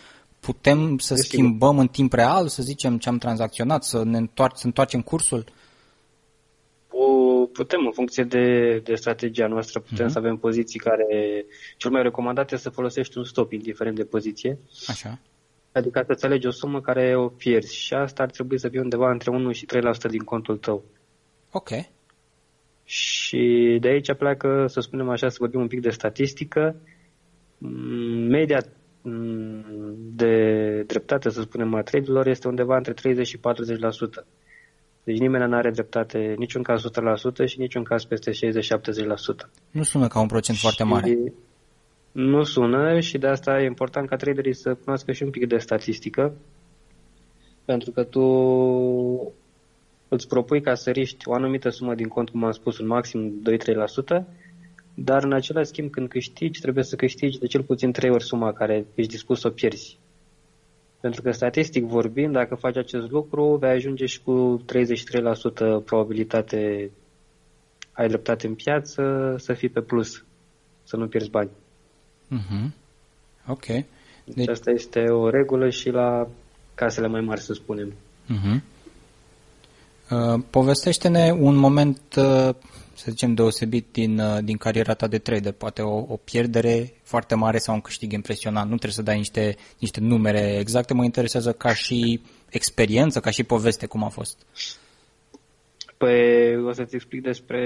putem 0.40 0.98
să 0.98 1.14
Desigur. 1.14 1.38
schimbăm 1.38 1.78
în 1.78 1.88
timp 1.88 2.12
real, 2.12 2.48
să 2.48 2.62
zicem 2.62 2.98
ce 2.98 3.08
am 3.08 3.18
tranzacționat, 3.18 3.84
să 3.84 4.04
ne 4.04 4.16
întoarcem, 4.16 4.58
să 4.58 4.66
întoarcem 4.66 5.00
cursul? 5.00 5.44
Putem, 7.60 7.86
în 7.86 7.92
funcție 7.92 8.24
de, 8.24 8.44
de 8.84 8.94
strategia 8.94 9.46
noastră, 9.46 9.80
putem 9.80 10.06
uh-huh. 10.06 10.12
să 10.12 10.18
avem 10.18 10.36
poziții 10.36 10.78
care... 10.78 11.06
Cel 11.76 11.90
mai 11.90 12.02
recomandat 12.02 12.52
este 12.52 12.68
să 12.68 12.74
folosești 12.74 13.18
un 13.18 13.24
stop, 13.24 13.52
indiferent 13.52 13.96
de 13.96 14.04
poziție. 14.04 14.58
Așa. 14.86 15.18
Adică 15.72 16.04
să-ți 16.06 16.24
alegi 16.24 16.46
o 16.46 16.50
sumă 16.50 16.80
care 16.80 17.16
o 17.16 17.28
pierzi 17.28 17.76
și 17.76 17.94
asta 17.94 18.22
ar 18.22 18.30
trebui 18.30 18.58
să 18.58 18.68
fie 18.68 18.80
undeva 18.80 19.10
între 19.10 19.30
1 19.30 19.52
și 19.52 19.66
3% 20.06 20.10
din 20.10 20.24
contul 20.24 20.56
tău. 20.56 20.84
Ok. 21.50 21.68
Și 22.84 23.42
de 23.80 23.88
aici 23.88 24.12
pleacă, 24.12 24.66
să 24.66 24.80
spunem 24.80 25.08
așa, 25.08 25.28
să 25.28 25.36
vorbim 25.40 25.60
un 25.60 25.66
pic 25.66 25.80
de 25.80 25.90
statistică. 25.90 26.76
Media 28.28 28.60
de 30.14 30.34
dreptate, 30.86 31.28
să 31.30 31.40
spunem, 31.40 31.74
a 31.74 31.82
trade 31.82 32.30
este 32.30 32.48
undeva 32.48 32.76
între 32.76 32.92
30 32.92 33.26
și 33.26 33.38
40%. 33.38 33.40
Deci 35.08 35.18
nimeni 35.18 35.48
nu 35.48 35.56
are 35.56 35.70
dreptate 35.70 36.34
niciun 36.38 36.62
caz 36.62 36.82
100% 37.42 37.46
și 37.46 37.58
niciun 37.58 37.82
caz 37.82 38.04
peste 38.04 38.30
60-70%. 38.30 38.34
Nu 39.70 39.82
sună 39.82 40.06
ca 40.06 40.20
un 40.20 40.26
procent 40.26 40.56
și 40.56 40.62
foarte 40.62 40.84
mare. 40.84 41.32
Nu 42.12 42.42
sună 42.42 43.00
și 43.00 43.18
de 43.18 43.26
asta 43.26 43.60
e 43.60 43.64
important 43.64 44.08
ca 44.08 44.16
traderii 44.16 44.54
să 44.54 44.74
cunoască 44.74 45.12
și 45.12 45.22
un 45.22 45.30
pic 45.30 45.46
de 45.46 45.58
statistică, 45.58 46.34
pentru 47.64 47.90
că 47.90 48.02
tu 48.02 48.22
îți 50.08 50.28
propui 50.28 50.60
ca 50.60 50.74
să 50.74 50.90
riști 50.90 51.28
o 51.28 51.34
anumită 51.34 51.68
sumă 51.68 51.94
din 51.94 52.08
cont, 52.08 52.28
cum 52.30 52.44
am 52.44 52.52
spus, 52.52 52.78
un 52.78 52.86
maxim 52.86 53.42
2-3%, 54.20 54.24
dar 54.94 55.24
în 55.24 55.32
același 55.32 55.68
schimb 55.68 55.90
când 55.90 56.08
câștigi, 56.08 56.60
trebuie 56.60 56.84
să 56.84 56.96
câștigi 56.96 57.38
de 57.38 57.46
cel 57.46 57.62
puțin 57.62 57.92
3 57.92 58.10
ori 58.10 58.24
suma 58.24 58.52
care 58.52 58.86
ești 58.94 59.10
dispus 59.10 59.40
să 59.40 59.46
o 59.46 59.50
pierzi. 59.50 59.98
Pentru 61.00 61.22
că 61.22 61.30
statistic 61.30 61.84
vorbind, 61.84 62.32
dacă 62.32 62.54
faci 62.54 62.76
acest 62.76 63.10
lucru, 63.10 63.56
vei 63.60 63.70
ajunge 63.70 64.06
și 64.06 64.22
cu 64.22 64.64
33% 65.80 65.84
probabilitate 65.84 66.90
ai 67.92 68.08
dreptate 68.08 68.46
în 68.46 68.54
piață 68.54 69.34
să 69.38 69.52
fii 69.52 69.68
pe 69.68 69.80
plus, 69.80 70.24
să 70.84 70.96
nu 70.96 71.06
pierzi 71.06 71.30
bani. 71.30 71.50
Mm-hmm. 72.30 72.72
Ok. 73.46 73.66
Deci, 73.66 73.86
deci 74.34 74.48
asta 74.48 74.70
este 74.70 75.00
o 75.00 75.30
regulă 75.30 75.68
și 75.68 75.90
la 75.90 76.28
casele 76.74 77.06
mai 77.06 77.20
mari, 77.20 77.40
să 77.40 77.52
spunem. 77.52 77.92
Uh-huh. 77.92 78.62
Uh, 80.10 80.42
povestește-ne 80.50 81.30
un 81.38 81.56
moment, 81.56 82.00
uh, 82.16 82.54
să 82.94 83.06
zicem, 83.08 83.34
deosebit 83.34 83.86
din, 83.92 84.18
uh, 84.18 84.38
din 84.42 84.56
cariera 84.56 84.94
ta 84.94 85.06
de 85.06 85.18
trader, 85.18 85.52
poate 85.52 85.82
o, 85.82 85.96
o 85.96 86.16
pierdere 86.24 86.92
foarte 87.02 87.34
mare 87.34 87.58
sau 87.58 87.74
un 87.74 87.80
câștig 87.80 88.12
impresionant. 88.12 88.70
Nu 88.70 88.76
trebuie 88.76 88.92
să 88.92 89.02
dai 89.02 89.16
niște, 89.16 89.56
niște 89.78 90.00
numere 90.00 90.56
exacte, 90.58 90.94
mă 90.94 91.04
interesează 91.04 91.52
ca 91.52 91.74
și 91.74 92.20
experiență, 92.50 93.20
ca 93.20 93.30
și 93.30 93.42
poveste, 93.42 93.86
cum 93.86 94.04
a 94.04 94.08
fost. 94.08 94.46
Păi 95.96 96.56
o 96.56 96.72
să-ți 96.72 96.94
explic 96.94 97.22
despre, 97.22 97.62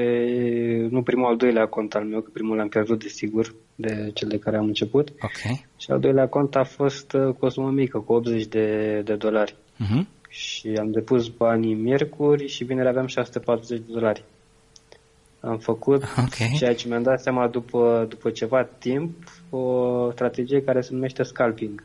nu 0.90 1.02
primul, 1.02 1.26
al 1.26 1.36
doilea 1.36 1.66
cont 1.66 1.94
al 1.94 2.04
meu, 2.04 2.20
că 2.20 2.30
primul 2.32 2.56
l-am 2.56 2.68
pierdut 2.68 3.02
desigur, 3.02 3.54
de 3.74 4.10
cel 4.14 4.28
de 4.28 4.38
care 4.38 4.56
am 4.56 4.66
început. 4.66 5.08
Ok. 5.08 5.56
Și 5.76 5.90
al 5.90 6.00
doilea 6.00 6.28
cont 6.28 6.56
a 6.56 6.64
fost 6.64 7.10
cu 7.10 7.44
o 7.44 7.48
sumă 7.48 7.70
mică, 7.70 7.98
cu 7.98 8.12
80 8.12 8.46
de, 8.46 9.00
de 9.04 9.14
dolari. 9.14 9.54
Uh-huh 9.54 10.20
și 10.32 10.76
am 10.78 10.90
depus 10.90 11.28
banii 11.28 11.74
miercuri 11.74 12.48
și 12.48 12.64
vineri 12.64 12.88
aveam 12.88 13.06
640 13.06 13.78
de 13.78 13.92
dolari. 13.92 14.24
Am 15.40 15.58
făcut 15.58 16.02
okay. 16.02 16.54
ceea 16.56 16.74
ce 16.74 16.88
mi-am 16.88 17.02
dat 17.02 17.22
seama 17.22 17.48
după, 17.48 18.06
după 18.08 18.30
ceva 18.30 18.68
timp, 18.78 19.16
o 19.50 20.10
strategie 20.10 20.62
care 20.62 20.80
se 20.80 20.88
numește 20.92 21.22
scalping. 21.22 21.84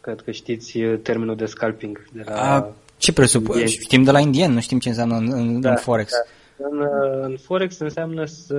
Cred 0.00 0.20
că 0.20 0.30
știți 0.30 0.78
termenul 1.02 1.36
de 1.36 1.46
scalping. 1.46 2.04
De 2.12 2.22
la 2.24 2.54
A, 2.54 2.68
ce 2.96 3.12
presupune? 3.12 3.66
Știm 3.66 4.02
de 4.02 4.10
la 4.10 4.20
indien, 4.20 4.52
nu 4.52 4.60
știm 4.60 4.78
ce 4.78 4.88
înseamnă 4.88 5.16
în, 5.16 5.32
în, 5.32 5.60
da, 5.60 5.70
în 5.70 5.76
Forex. 5.76 6.10
Da. 6.10 6.66
În, 6.68 6.86
în 7.22 7.36
Forex 7.36 7.78
înseamnă 7.78 8.24
să, 8.24 8.56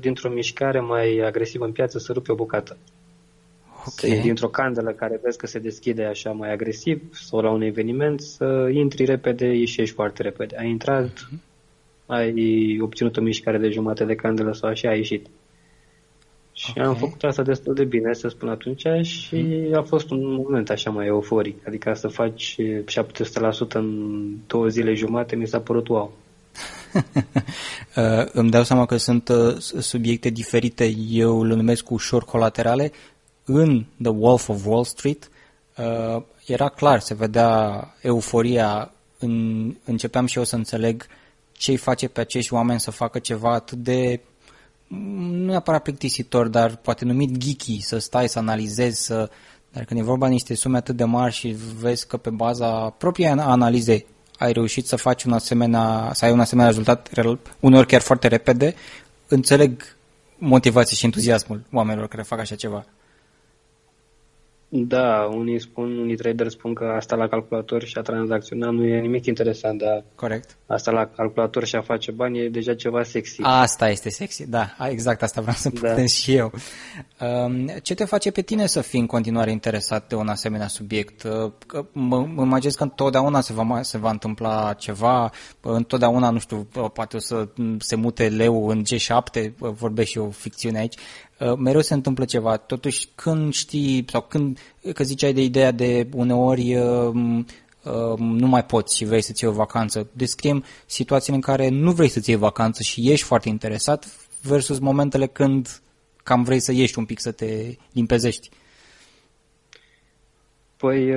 dintr-o 0.00 0.30
mișcare 0.30 0.80
mai 0.80 1.22
agresivă 1.26 1.64
în 1.64 1.72
piață, 1.72 1.98
să 1.98 2.12
rupe 2.12 2.32
o 2.32 2.34
bucată. 2.34 2.76
Okay. 3.86 4.20
dintr-o 4.20 4.48
candelă 4.48 4.90
care 4.90 5.20
vezi 5.22 5.38
că 5.38 5.46
se 5.46 5.58
deschide 5.58 6.04
așa 6.04 6.30
mai 6.30 6.52
agresiv 6.52 7.02
sau 7.12 7.40
la 7.40 7.50
un 7.50 7.62
eveniment, 7.62 8.20
să 8.20 8.68
intri 8.72 9.04
repede, 9.04 9.46
ieșești 9.46 9.94
foarte 9.94 10.22
repede. 10.22 10.56
Ai 10.58 10.68
intrat, 10.68 11.08
uh-huh. 11.08 11.38
ai 12.06 12.78
obținut 12.80 13.16
o 13.16 13.20
mișcare 13.20 13.58
de 13.58 13.68
jumătate 13.68 14.04
de 14.04 14.14
candelă 14.14 14.52
sau 14.52 14.70
așa, 14.70 14.88
ai 14.88 14.96
ieșit. 14.96 15.26
Și 16.52 16.70
okay. 16.70 16.84
am 16.84 16.94
făcut 16.94 17.22
asta 17.22 17.42
destul 17.42 17.74
de 17.74 17.84
bine, 17.84 18.12
să 18.12 18.28
spun 18.28 18.48
atunci, 18.48 18.86
și 19.02 19.36
uh-huh. 19.36 19.74
a 19.74 19.82
fost 19.82 20.10
un 20.10 20.32
moment 20.32 20.70
așa 20.70 20.90
mai 20.90 21.06
euforic. 21.06 21.66
Adică 21.66 21.92
să 21.94 22.08
faci 22.08 22.56
700% 22.56 23.72
în 23.72 24.20
două 24.46 24.66
zile 24.68 24.94
jumate, 24.94 25.36
mi 25.36 25.46
s-a 25.46 25.60
părut 25.60 25.88
wow. 25.88 26.12
uh, 27.96 28.26
îmi 28.32 28.50
dau 28.50 28.62
seama 28.62 28.86
că 28.86 28.96
sunt 28.96 29.28
uh, 29.28 29.56
subiecte 29.58 30.28
diferite, 30.28 30.94
eu 31.10 31.44
le 31.44 31.54
numesc 31.54 31.90
ușor 31.90 32.24
colaterale, 32.24 32.92
în 33.44 33.84
The 34.02 34.10
Wolf 34.10 34.48
of 34.48 34.66
Wall 34.66 34.84
Street 34.84 35.30
uh, 35.76 36.22
era 36.46 36.68
clar, 36.68 37.00
se 37.00 37.14
vedea 37.14 37.94
euforia, 38.00 38.92
în, 39.18 39.74
începeam 39.84 40.26
și 40.26 40.38
eu 40.38 40.44
să 40.44 40.56
înțeleg 40.56 41.06
ce-i 41.52 41.76
face 41.76 42.08
pe 42.08 42.20
acești 42.20 42.52
oameni 42.52 42.80
să 42.80 42.90
facă 42.90 43.18
ceva 43.18 43.52
atât 43.52 43.78
de 43.78 44.20
nu 44.96 45.50
neapărat 45.50 45.82
plictisitor, 45.82 46.48
dar 46.48 46.76
poate 46.76 47.04
numit 47.04 47.36
geeky, 47.36 47.80
să 47.80 47.98
stai, 47.98 48.28
să 48.28 48.38
analizezi, 48.38 49.04
să... 49.04 49.30
Dar 49.72 49.84
când 49.84 50.00
e 50.00 50.02
vorba 50.02 50.26
de 50.26 50.32
niște 50.32 50.54
sume 50.54 50.76
atât 50.76 50.96
de 50.96 51.04
mari 51.04 51.34
și 51.34 51.56
vezi 51.78 52.06
că 52.06 52.16
pe 52.16 52.30
baza 52.30 52.90
propriei 52.90 53.28
analize 53.28 54.04
ai 54.38 54.52
reușit 54.52 54.86
să 54.86 54.96
faci 54.96 55.24
un 55.24 55.32
asemenea, 55.32 56.10
să 56.14 56.24
ai 56.24 56.32
un 56.32 56.40
asemenea 56.40 56.70
rezultat, 56.70 57.10
uneori 57.60 57.86
chiar 57.86 58.00
foarte 58.00 58.28
repede, 58.28 58.74
înțeleg 59.28 59.96
motivația 60.38 60.96
și 60.96 61.04
entuziasmul 61.04 61.62
oamenilor 61.72 62.08
care 62.08 62.22
fac 62.22 62.38
așa 62.38 62.54
ceva. 62.54 62.84
Da, 64.74 65.28
unii 65.32 65.60
spun, 65.60 65.98
unii 65.98 66.16
trader 66.16 66.48
spun 66.48 66.74
că 66.74 66.84
asta 66.84 67.16
la 67.16 67.28
calculator 67.28 67.82
și 67.82 67.98
a 67.98 68.00
tranzacționa 68.00 68.70
nu 68.70 68.84
e 68.84 69.00
nimic 69.00 69.26
interesant, 69.26 69.78
dar 69.78 70.04
Corect. 70.14 70.56
asta 70.66 70.90
la 70.90 71.06
calculator 71.06 71.64
și 71.64 71.76
a 71.76 71.80
face 71.80 72.10
bani 72.10 72.38
e 72.38 72.48
deja 72.48 72.74
ceva 72.74 73.02
sexy. 73.02 73.42
Asta 73.42 73.90
este 73.90 74.10
sexy, 74.10 74.48
da, 74.48 74.76
exact 74.88 75.22
asta 75.22 75.40
vreau 75.40 75.56
să 75.56 75.70
da. 75.80 76.06
și 76.06 76.34
eu. 76.34 76.52
Um, 77.20 77.66
ce 77.82 77.94
te 77.94 78.04
face 78.04 78.30
pe 78.30 78.42
tine 78.42 78.66
să 78.66 78.80
fii 78.80 79.00
în 79.00 79.06
continuare 79.06 79.50
interesat 79.50 80.08
de 80.08 80.14
un 80.14 80.28
asemenea 80.28 80.68
subiect? 80.68 81.22
Uh, 81.22 81.52
că 81.66 81.86
mă, 81.92 82.26
mă 82.34 82.42
imaginez 82.42 82.74
că 82.74 82.82
întotdeauna 82.82 83.40
se 83.40 83.52
va, 83.52 83.82
se 83.82 83.98
va 83.98 84.10
întâmpla 84.10 84.74
ceva, 84.78 85.30
întotdeauna, 85.60 86.30
nu 86.30 86.38
știu, 86.38 86.68
poate 86.92 87.16
o 87.16 87.20
să 87.20 87.48
se 87.78 87.96
mute 87.96 88.28
leu 88.28 88.68
în 88.68 88.82
G7, 88.82 89.50
vorbesc 89.58 90.08
și 90.08 90.18
eu 90.18 90.30
ficțiune 90.30 90.78
aici, 90.78 90.94
Uh, 91.31 91.31
mereu 91.58 91.80
se 91.80 91.94
întâmplă 91.94 92.24
ceva. 92.24 92.56
Totuși, 92.56 93.08
când 93.14 93.52
știi, 93.52 94.04
sau 94.08 94.22
când, 94.22 94.58
că 94.94 95.04
ziceai 95.04 95.32
de 95.32 95.42
ideea 95.42 95.70
de 95.70 96.08
uneori 96.14 96.76
uh, 96.76 97.14
uh, 97.82 98.18
nu 98.18 98.46
mai 98.46 98.64
poți 98.64 98.96
și 98.96 99.04
vrei 99.04 99.22
să-ți 99.22 99.44
iei 99.44 99.52
o 99.52 99.56
vacanță, 99.56 100.08
descriem 100.12 100.64
situațiile 100.86 101.36
în 101.36 101.42
care 101.42 101.68
nu 101.68 101.92
vrei 101.92 102.08
să-ți 102.08 102.30
iei 102.30 102.38
vacanță 102.38 102.82
și 102.82 103.10
ești 103.10 103.26
foarte 103.26 103.48
interesat 103.48 104.06
versus 104.42 104.78
momentele 104.78 105.26
când 105.26 105.80
cam 106.22 106.42
vrei 106.42 106.60
să 106.60 106.72
ieși 106.72 106.98
un 106.98 107.04
pic, 107.04 107.20
să 107.20 107.32
te 107.32 107.76
limpezești. 107.92 108.48
Păi, 110.76 111.12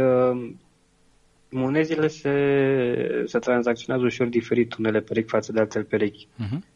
monezile 1.50 2.08
se, 2.08 2.32
se 3.26 3.40
tranzacționează 3.40 4.06
ușor 4.08 4.28
diferit 4.28 4.74
unele 4.74 5.00
perechi 5.00 5.30
față 5.30 5.52
de 5.52 5.60
altele 5.60 5.84
perechi. 5.84 6.28
Uh-huh. 6.28 6.75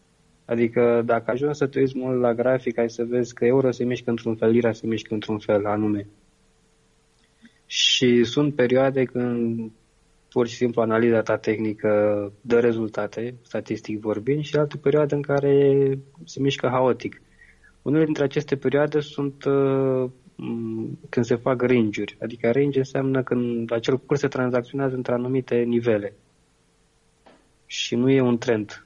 Adică 0.49 1.01
dacă 1.05 1.31
ajungi 1.31 1.57
să 1.57 1.67
te 1.67 1.79
uiți 1.79 1.97
mult 1.97 2.19
la 2.19 2.33
grafic, 2.33 2.77
ai 2.77 2.89
să 2.89 3.03
vezi 3.03 3.33
că 3.33 3.45
euro 3.45 3.71
se 3.71 3.83
mișcă 3.83 4.09
într-un 4.09 4.35
fel, 4.35 4.49
lira 4.49 4.71
se 4.71 4.87
mișcă 4.87 5.13
într-un 5.13 5.37
fel 5.37 5.65
anume. 5.65 6.07
Și 7.65 8.23
sunt 8.23 8.55
perioade 8.55 9.03
când 9.03 9.71
pur 10.29 10.47
și 10.47 10.55
simplu 10.55 10.81
analiza 10.81 11.21
ta 11.21 11.37
tehnică 11.37 11.89
dă 12.41 12.59
rezultate, 12.59 13.35
statistic 13.41 13.99
vorbind, 13.99 14.43
și 14.43 14.55
alte 14.55 14.77
perioade 14.77 15.15
în 15.15 15.21
care 15.21 15.97
se 16.25 16.39
mișcă 16.39 16.67
haotic. 16.67 17.21
Unele 17.81 18.05
dintre 18.05 18.23
aceste 18.23 18.55
perioade 18.55 18.99
sunt 18.99 19.43
uh, 19.43 20.09
când 21.09 21.25
se 21.25 21.35
fac 21.35 21.61
range-uri, 21.61 22.17
adică 22.21 22.51
range 22.51 22.77
înseamnă 22.77 23.23
când 23.23 23.71
acel 23.71 23.97
curs 23.97 24.19
se 24.19 24.27
tranzacționează 24.27 24.95
între 24.95 25.13
anumite 25.13 25.55
nivele 25.55 26.13
și 27.65 27.95
nu 27.95 28.09
e 28.09 28.21
un 28.21 28.37
trend 28.37 28.85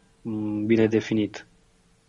bine 0.65 0.87
definit. 0.87 1.47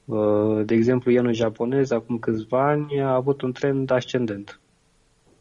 Uh, 0.04 0.64
de 0.64 0.74
exemplu, 0.74 1.10
ienul 1.10 1.32
japonez, 1.32 1.90
acum 1.90 2.18
câțiva 2.18 2.68
ani, 2.68 3.00
a 3.00 3.14
avut 3.14 3.42
un 3.42 3.52
trend 3.52 3.90
ascendent. 3.90 4.60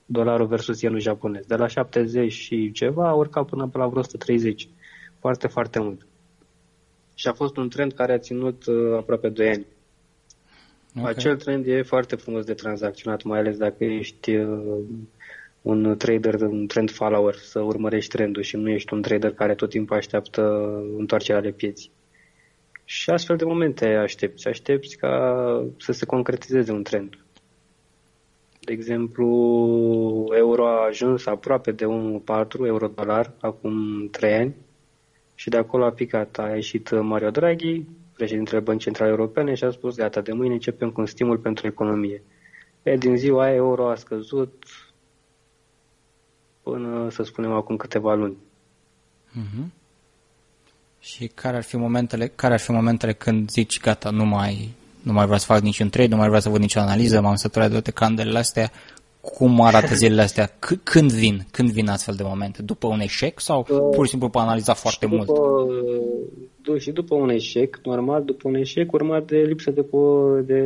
Dolarul 0.05 0.47
versus 0.47 0.81
ienul 0.81 0.99
japonez. 0.99 1.45
De 1.45 1.55
la 1.55 1.67
70 1.67 2.31
și 2.31 2.71
ceva 2.71 3.07
a 3.07 3.13
urcat 3.13 3.45
până 3.45 3.67
pe 3.67 3.77
la 3.77 3.87
vreo 3.87 3.99
130. 3.99 4.69
Foarte, 5.19 5.47
foarte 5.47 5.79
mult. 5.79 6.05
Și 7.15 7.27
a 7.27 7.33
fost 7.33 7.57
un 7.57 7.69
trend 7.69 7.93
care 7.93 8.13
a 8.13 8.17
ținut 8.17 8.65
uh, 8.65 8.97
aproape 8.97 9.29
2 9.29 9.47
ani. 9.49 9.65
Okay. 10.97 11.09
Acel 11.09 11.37
trend 11.37 11.67
e 11.67 11.81
foarte 11.81 12.15
frumos 12.15 12.45
de 12.45 12.53
tranzacționat, 12.53 13.23
mai 13.23 13.39
ales 13.39 13.57
dacă 13.57 13.83
ești 13.83 14.35
uh, 14.35 14.79
un 15.61 15.97
trader, 15.97 16.41
un 16.41 16.67
trend 16.67 16.91
follower, 16.91 17.35
să 17.35 17.59
urmărești 17.59 18.15
trendul 18.15 18.41
și 18.41 18.55
nu 18.55 18.69
ești 18.69 18.93
un 18.93 19.01
trader 19.01 19.33
care 19.33 19.55
tot 19.55 19.69
timpul 19.69 19.97
așteaptă 19.97 20.41
întoarcerea 20.97 21.41
de 21.41 21.51
pieți. 21.51 21.91
Și 22.85 23.09
astfel 23.09 23.35
de 23.35 23.45
momente 23.45 23.85
aștepți. 23.85 24.47
Aștepți 24.47 24.97
ca 24.97 25.65
să 25.77 25.91
se 25.91 26.05
concretizeze 26.05 26.71
un 26.71 26.83
trend. 26.83 27.17
De 28.59 28.71
exemplu, 28.71 29.27
euro 30.35 30.67
a 30.67 30.85
ajuns 30.85 31.25
aproape 31.25 31.71
de 31.71 31.85
1,4 31.85 32.65
euro-dolar 32.65 33.31
acum 33.39 34.07
3 34.11 34.33
ani 34.33 34.55
și 35.35 35.49
de 35.49 35.57
acolo 35.57 35.85
a 35.85 35.91
picat. 35.91 36.37
A 36.37 36.55
ieșit 36.55 37.01
Mario 37.01 37.29
Draghi, 37.29 37.85
președintele 38.15 38.59
Băncii 38.59 38.83
Centrale 38.83 39.11
Europene 39.11 39.53
și 39.53 39.63
a 39.63 39.71
spus 39.71 39.95
gata, 39.95 40.21
de 40.21 40.33
mâine 40.33 40.53
începem 40.53 40.91
cu 40.91 40.99
un 40.99 41.05
stimul 41.05 41.37
pentru 41.37 41.67
economie. 41.67 42.23
E, 42.83 42.95
din 42.95 43.17
ziua 43.17 43.43
aia 43.43 43.53
euro 43.55 43.89
a 43.89 43.95
scăzut 43.95 44.63
până, 46.61 47.09
să 47.09 47.23
spunem, 47.23 47.51
acum 47.51 47.75
câteva 47.77 48.13
luni. 48.13 48.37
Uh-huh. 49.31 49.82
Și 51.05 51.27
care 51.27 51.55
ar 51.55 51.63
fi 51.63 51.77
momentele, 51.77 52.31
care 52.35 52.53
ar 52.53 52.59
fi 52.59 52.71
momentele 52.71 53.13
când 53.13 53.49
zici, 53.49 53.79
gata, 53.79 54.09
nu 54.09 54.25
mai, 54.25 54.69
nu 55.01 55.13
mai 55.13 55.23
vreau 55.23 55.39
să 55.39 55.45
fac 55.45 55.61
niciun 55.61 55.89
trade, 55.89 56.09
nu 56.09 56.15
mai 56.15 56.25
vreau 56.25 56.41
să 56.41 56.49
văd 56.49 56.59
nicio 56.59 56.79
analiză, 56.79 57.21
m-am 57.21 57.35
săturat 57.35 57.67
de 57.67 57.73
toate 57.73 57.91
candelele 57.91 58.37
astea. 58.37 58.71
Cum 59.21 59.61
arată 59.61 59.95
zilele 59.95 60.21
astea? 60.21 60.49
C- 60.49 60.83
când 60.83 61.11
vin? 61.11 61.45
Când 61.51 61.71
vin 61.71 61.87
astfel 61.87 62.15
de 62.15 62.23
momente? 62.25 62.61
După 62.61 62.87
un 62.87 62.99
eșec 62.99 63.39
sau 63.39 63.59
uh, 63.59 63.77
pur 63.95 64.03
și 64.03 64.09
simplu 64.09 64.29
pe 64.29 64.37
analiza 64.37 64.73
foarte 64.73 65.05
după, 65.05 65.25
mult? 66.63 66.81
Și 66.81 66.91
după 66.91 67.15
un 67.15 67.29
eșec, 67.29 67.79
normal, 67.83 68.23
după 68.23 68.47
un 68.47 68.55
eșec 68.55 68.91
urmat 68.91 69.25
de 69.25 69.37
lipsă 69.37 69.71
de, 69.71 69.81
po- 69.81 70.45
de 70.45 70.61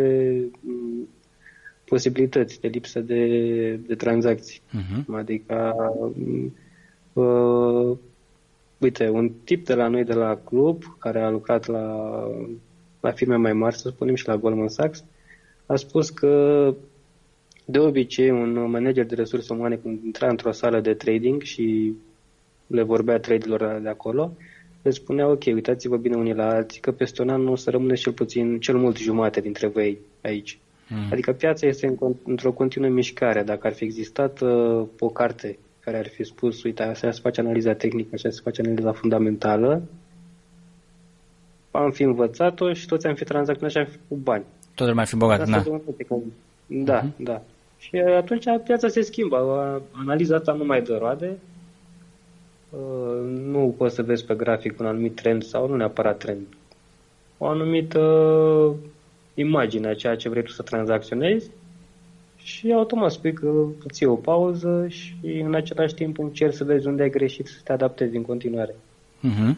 posibilități, 1.86 2.60
de 2.60 2.68
lipsă 2.68 3.00
de, 3.00 3.26
de 3.88 3.96
tranzacții. 3.96 4.62
Uh-huh. 4.70 5.16
Adică 5.18 5.76
uh, 7.14 7.98
Uite, 8.78 9.10
un 9.10 9.32
tip 9.44 9.66
de 9.66 9.74
la 9.74 9.88
noi 9.88 10.04
de 10.04 10.14
la 10.14 10.36
club, 10.36 10.84
care 11.00 11.22
a 11.22 11.30
lucrat 11.30 11.66
la, 11.66 12.08
la 13.00 13.12
firme 13.12 13.36
mai 13.36 13.54
mari, 13.54 13.76
să 13.76 13.90
spunem, 13.90 14.16
și 14.16 14.28
la 14.28 14.38
Goldman 14.38 14.68
Sachs, 14.68 15.04
a 15.66 15.76
spus 15.76 16.10
că 16.10 16.74
De 17.70 17.80
obicei, 17.80 18.30
un 18.30 18.70
manager 18.70 19.06
de 19.06 19.16
resurse 19.16 19.54
umane 19.54 19.76
când 19.76 20.04
intra 20.04 20.28
într-o 20.30 20.52
sală 20.52 20.80
de 20.80 20.94
trading 20.94 21.42
și 21.42 21.94
le 22.68 22.82
vorbea 22.82 23.20
traderilor 23.20 23.80
de 23.82 23.90
acolo, 23.90 24.32
le 24.82 24.90
spunea, 24.90 25.28
ok, 25.28 25.44
uitați-vă 25.46 25.98
bine 25.98 26.16
unii 26.16 26.34
la 26.34 26.50
alții, 26.50 26.82
că 26.82 26.92
peste 26.92 27.22
un 27.22 27.30
an 27.30 27.42
nu 27.42 27.52
o 27.52 27.56
să 27.56 27.70
rămâne 27.70 27.94
cel 27.94 28.14
puțin, 28.14 28.60
cel 28.60 28.78
mult 28.78 28.98
jumate 28.98 29.42
dintre 29.42 29.68
voi 29.68 30.00
aici. 30.22 30.60
Mm. 30.90 31.12
Adică 31.12 31.32
piața 31.32 31.68
este 31.68 31.88
în, 31.88 32.16
într-o 32.26 32.52
continuă 32.52 32.90
mișcare. 32.90 33.44
Dacă 33.44 33.68
ar 33.68 33.74
fi 33.74 33.84
existat 33.84 34.42
uh, 34.42 34.88
o 35.00 35.10
carte 35.10 35.58
care 35.88 36.00
ar 36.00 36.08
fi 36.08 36.24
spus, 36.24 36.64
uite, 36.64 36.84
așa 36.84 37.12
se 37.12 37.20
face 37.22 37.42
analiza 37.42 37.74
tehnică, 37.74 38.10
așa 38.14 38.30
se 38.30 38.42
face 38.44 38.62
analiza 38.62 38.92
fundamentală, 38.92 39.82
am 41.72 41.92
fi 41.92 42.04
învățat-o 42.04 42.74
și 42.74 42.86
toți 42.86 43.08
am 43.08 43.16
fi 43.16 43.24
tranzacționat 43.24 43.72
și 43.72 43.78
am 43.78 43.86
fi 43.86 43.98
cu 44.08 44.16
bani. 44.16 44.44
Totul 44.76 44.94
mai 44.94 45.06
fi 45.06 45.16
bogat, 45.16 45.50
da. 45.50 45.64
Da, 46.68 47.02
uh-huh. 47.02 47.16
da. 47.18 47.42
Și 47.78 47.96
atunci 47.98 48.44
piața 48.64 48.88
se 48.88 49.02
schimbă. 49.02 49.38
Analiza 49.92 50.36
asta 50.36 50.54
nu 50.54 50.66
mai 50.66 50.82
dă 50.82 50.98
roade. 50.98 51.38
Uh, 52.70 53.40
nu 53.46 53.76
poți 53.78 53.96
să 53.96 54.04
vezi 54.04 54.26
pe 54.26 54.36
grafic 54.36 54.80
un 54.80 54.86
anumit 54.86 55.16
trend 55.16 55.44
sau 55.44 55.68
nu 55.68 55.76
neapărat 55.76 56.18
trend. 56.18 56.46
O 57.38 57.46
anumită 57.46 58.02
imagine 59.34 59.88
a 59.88 59.94
ceea 59.94 60.16
ce 60.16 60.30
vrei 60.30 60.44
tu 60.44 60.52
să 60.52 60.62
tranzacționezi 60.62 61.50
și 62.48 62.72
automat 62.72 63.12
spui 63.12 63.34
că 63.34 63.66
ții 63.92 64.06
o 64.06 64.16
pauză 64.16 64.86
și 64.90 65.42
în 65.44 65.56
același 65.56 65.94
timp 65.94 66.20
încerci 66.20 66.56
să 66.56 66.64
vezi 66.64 66.88
unde 66.88 67.04
ai 67.04 67.10
greșit 67.10 67.48
să 67.48 67.60
te 67.64 67.72
adaptezi 67.72 68.16
în 68.16 68.22
continuare. 68.22 68.76
Uh-huh. 69.24 69.56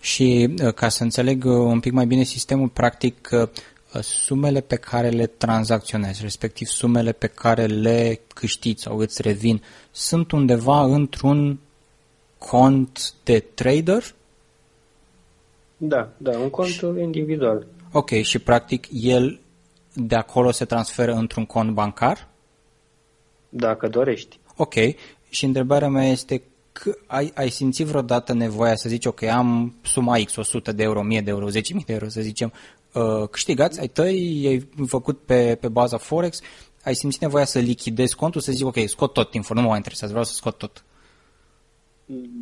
Și 0.00 0.54
uh, 0.62 0.72
ca 0.74 0.88
să 0.88 1.02
înțeleg 1.02 1.44
uh, 1.44 1.52
un 1.52 1.80
pic 1.80 1.92
mai 1.92 2.06
bine 2.06 2.22
sistemul, 2.22 2.68
practic 2.68 3.28
sumele 4.00 4.60
pe 4.60 4.76
care 4.76 5.08
le 5.08 5.26
tranzacționezi, 5.26 6.22
respectiv 6.22 6.66
sumele 6.66 7.12
pe 7.12 7.26
care 7.26 7.66
le 7.66 8.20
câștigi 8.34 8.82
sau 8.82 8.98
îți 8.98 9.22
revin, 9.22 9.62
sunt 9.90 10.32
undeva 10.32 10.84
într-un 10.84 11.58
cont 12.38 13.14
de 13.24 13.44
trader? 13.54 14.14
Da, 15.76 16.08
da, 16.16 16.38
un 16.38 16.50
cont 16.50 16.68
și... 16.68 16.84
individual. 17.00 17.66
Ok, 17.92 18.10
și 18.10 18.38
practic 18.38 18.86
el 18.92 19.40
de 20.00 20.14
acolo 20.14 20.50
se 20.50 20.64
transferă 20.64 21.12
într-un 21.12 21.46
cont 21.46 21.70
bancar? 21.70 22.28
Dacă 23.48 23.88
dorești. 23.88 24.38
Ok, 24.56 24.74
și 25.28 25.44
întrebarea 25.44 25.88
mea 25.88 26.08
este 26.08 26.42
că 26.72 26.96
ai, 27.06 27.32
ai 27.34 27.48
simțit 27.48 27.86
vreodată 27.86 28.32
nevoia 28.32 28.74
să 28.74 28.88
zici, 28.88 29.06
ok, 29.06 29.22
am 29.22 29.74
suma 29.82 30.18
X, 30.24 30.36
100 30.36 30.72
de 30.72 30.82
euro, 30.82 30.98
1000 30.98 31.20
de 31.20 31.30
euro, 31.30 31.46
10.000 31.50 31.52
de 31.86 31.92
euro, 31.92 32.08
să 32.08 32.20
zicem, 32.20 32.52
uh, 32.92 33.28
câștigați, 33.30 33.80
ai 33.80 33.88
tăi, 33.88 34.44
ai 34.46 34.68
făcut 34.86 35.18
pe, 35.24 35.56
pe 35.60 35.68
baza 35.68 35.96
Forex, 35.96 36.40
ai 36.82 36.94
simțit 36.94 37.20
nevoia 37.20 37.44
să 37.44 37.58
lichidezi 37.58 38.16
contul, 38.16 38.40
să 38.40 38.52
zici, 38.52 38.62
ok, 38.62 38.76
scot 38.86 39.12
tot 39.12 39.30
timpul, 39.30 39.56
nu 39.56 39.62
mă 39.62 39.68
mai 39.68 39.76
interesează, 39.76 40.12
vreau 40.12 40.28
să 40.28 40.34
scot 40.34 40.58
tot. 40.58 40.84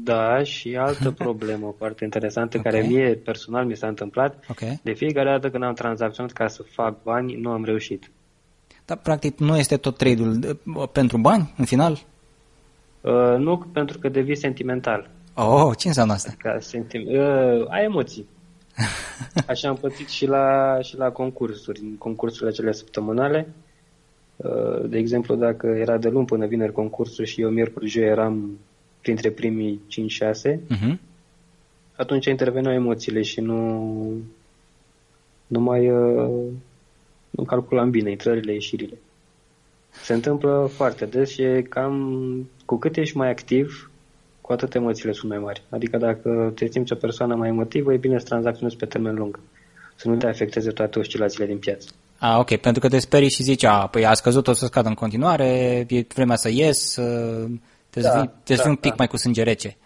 Da, 0.05 0.43
și 0.43 0.77
altă 0.77 1.11
problemă 1.25 1.75
foarte 1.79 2.05
interesantă 2.05 2.59
okay. 2.59 2.73
care 2.73 2.87
mie 2.87 3.15
personal 3.15 3.65
mi 3.65 3.77
s-a 3.77 3.87
întâmplat. 3.87 4.45
Okay. 4.51 4.81
De 4.83 4.93
fiecare 4.93 5.31
dată 5.31 5.51
când 5.51 5.63
am 5.63 5.75
tranzacționat 5.75 6.33
ca 6.33 6.47
să 6.47 6.63
fac 6.63 7.03
bani, 7.03 7.35
nu 7.35 7.51
am 7.51 7.65
reușit. 7.65 8.11
Dar 8.85 8.97
practic 8.97 9.39
nu 9.39 9.57
este 9.57 9.77
tot 9.77 9.97
trade-ul 9.97 10.61
pentru 10.93 11.19
bani 11.19 11.55
în 11.57 11.65
final? 11.65 11.99
Uh, 13.01 13.37
nu, 13.39 13.59
pentru 13.59 13.99
că 13.99 14.09
devii 14.09 14.37
sentimental. 14.37 15.11
Oh, 15.35 15.77
ce 15.77 15.89
înseamnă 15.89 16.13
asta? 16.13 16.35
Ca 16.39 16.59
sentim- 16.59 17.07
uh, 17.07 17.67
ai 17.69 17.85
emoții. 17.85 18.29
Așa 19.49 19.69
am 19.69 19.77
pățit 19.77 20.09
și 20.09 20.27
la, 20.27 20.79
și 20.83 20.97
la 20.97 21.11
concursuri, 21.11 21.81
în 21.81 21.97
concursurile 21.97 22.51
cele 22.51 22.73
săptămânale. 22.73 23.55
Uh, 24.37 24.89
de 24.89 24.99
exemplu, 24.99 25.35
dacă 25.35 25.67
era 25.67 25.97
de 25.97 26.09
luni 26.09 26.27
până 26.27 26.47
vineri 26.47 26.73
concursul 26.73 27.25
și 27.25 27.41
eu 27.41 27.51
miercuri 27.51 27.89
joi 27.89 28.05
eram 28.05 28.59
printre 29.07 29.31
primii 29.31 29.81
5-6, 29.91 29.95
uh-huh. 29.95 30.59
Mhm. 30.69 31.01
atunci 31.97 32.27
interveneau 32.27 32.75
emoțiile 32.75 33.23
și 33.23 33.41
nu, 33.41 33.59
nu 35.47 35.61
mai 35.61 35.91
uh, 35.91 36.45
nu 37.31 37.45
calculam 37.45 37.91
bine 37.91 38.11
intrările, 38.11 38.53
ieșirile. 38.53 38.99
Se 40.03 40.13
întâmplă 40.13 40.71
foarte 40.75 41.05
des 41.05 41.31
și 41.31 41.43
e 41.43 41.63
cam 41.63 42.49
cu 42.65 42.77
cât 42.77 42.97
ești 42.97 43.17
mai 43.17 43.31
activ, 43.31 43.91
cu 44.41 44.53
atât 44.53 44.75
emoțiile 44.75 45.13
sunt 45.13 45.31
mai 45.31 45.39
mari. 45.39 45.63
Adică 45.69 45.97
dacă 45.97 46.53
te 46.55 46.67
simți 46.67 46.93
o 46.93 46.97
persoană 46.97 47.35
mai 47.35 47.49
emotivă, 47.49 47.93
e 47.93 47.97
bine 47.97 48.19
să 48.19 48.25
tranzacționezi 48.25 48.77
pe 48.77 48.87
termen 48.87 49.15
lung. 49.15 49.41
Să 49.97 50.09
nu 50.09 50.17
te 50.17 50.27
afecteze 50.27 50.71
toate 50.71 50.99
oscilațiile 50.99 51.47
din 51.47 51.59
piață. 51.59 51.89
A, 52.19 52.39
ok, 52.39 52.57
pentru 52.57 52.81
că 52.81 52.89
te 52.89 52.99
sperii 52.99 53.31
și 53.31 53.43
zici, 53.43 53.65
a, 53.65 53.87
păi 53.87 54.07
a 54.07 54.15
scăzut, 54.15 54.49
o 54.49 54.53
să 54.53 54.67
scadă 54.67 54.89
în 54.89 54.95
continuare, 54.95 55.47
e 55.89 56.07
vremea 56.15 56.37
să 56.37 56.49
ies, 56.49 56.99
Trebuie, 57.97 58.13
da, 58.13 58.19
să, 58.19 58.31
fii, 58.45 58.57
da, 58.57 58.63
să 58.63 58.69
un 58.69 58.75
pic 58.75 58.91
da. 58.91 58.97
mai 58.99 59.07
cu 59.07 59.17
sânge 59.17 59.43
rece. 59.43 59.77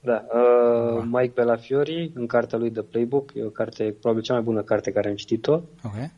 Da. 0.00 0.26
Uh, 0.34 0.98
ah. 0.98 1.08
Mike 1.10 1.32
Bellafiori, 1.34 2.10
în 2.14 2.26
cartea 2.26 2.58
lui 2.58 2.70
The 2.70 2.82
Playbook, 2.82 3.30
e 3.34 3.44
o 3.44 3.48
carte, 3.48 3.94
probabil 4.00 4.22
cea 4.22 4.32
mai 4.32 4.42
bună 4.42 4.62
carte 4.62 4.90
care 4.90 5.08
am 5.08 5.14
citit-o. 5.14 5.60
Okay. 5.84 6.12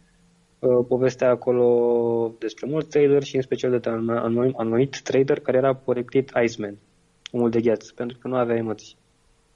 Uh, 0.58 0.84
povestea 0.88 1.30
acolo 1.30 2.34
despre 2.38 2.66
mulți 2.70 2.88
trader 2.88 3.22
și 3.22 3.36
în 3.36 3.42
special 3.42 3.78
de 3.78 3.88
un 3.88 4.52
anumit 4.56 5.00
trader 5.02 5.40
care 5.40 5.56
era 5.56 5.74
porectit 5.74 6.32
Iceman, 6.44 6.76
omul 7.30 7.50
de 7.50 7.60
gheață, 7.60 7.92
pentru 7.94 8.18
că 8.18 8.28
nu 8.28 8.36
avea 8.36 8.56
emoții. 8.56 8.96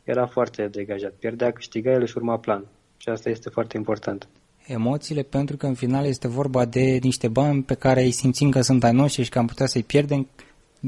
Era 0.04 0.26
foarte 0.26 0.68
degajat. 0.68 1.12
Pierdea, 1.12 1.50
câștiga, 1.50 1.90
el 1.90 2.00
își 2.00 2.16
urma 2.16 2.38
plan. 2.38 2.64
Și 2.96 3.08
asta 3.08 3.30
este 3.30 3.50
foarte 3.50 3.76
important. 3.76 4.28
Emoțiile, 4.66 5.22
pentru 5.22 5.56
că 5.56 5.66
în 5.66 5.74
final 5.74 6.04
este 6.04 6.28
vorba 6.28 6.64
de 6.64 6.98
niște 7.02 7.28
bani 7.28 7.62
pe 7.62 7.74
care 7.74 8.02
îi 8.02 8.10
simțim 8.10 8.50
că 8.50 8.60
sunt 8.60 8.84
ai 8.84 8.92
noștri 8.92 9.22
și 9.22 9.30
că 9.30 9.38
am 9.38 9.46
putea 9.46 9.66
să-i 9.66 9.82
pierdem 9.82 10.28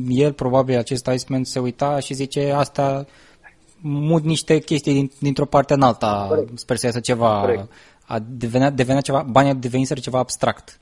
el 0.09 0.33
probabil 0.33 0.79
acest 0.79 1.07
Iceman 1.07 1.45
se 1.45 1.59
uita 1.59 1.99
și 1.99 2.15
zice 2.15 2.51
asta 2.51 3.07
mut 3.81 4.23
niște 4.23 4.59
chestii 4.59 4.93
din, 4.93 5.11
dintr-o 5.21 5.47
parte 5.47 5.75
în 5.75 5.83
alta, 5.83 6.27
Corect. 6.29 6.59
sper 6.59 6.77
să 6.77 6.87
iasă 6.87 7.01
ceva, 7.01 7.41
Corect. 7.41 7.71
a 8.07 8.19
devenea, 8.29 8.71
devenea 8.71 9.01
ceva, 9.01 9.27
banii 9.31 9.55
deveniseră 9.55 10.01
ceva 10.01 10.19
abstract. 10.19 10.81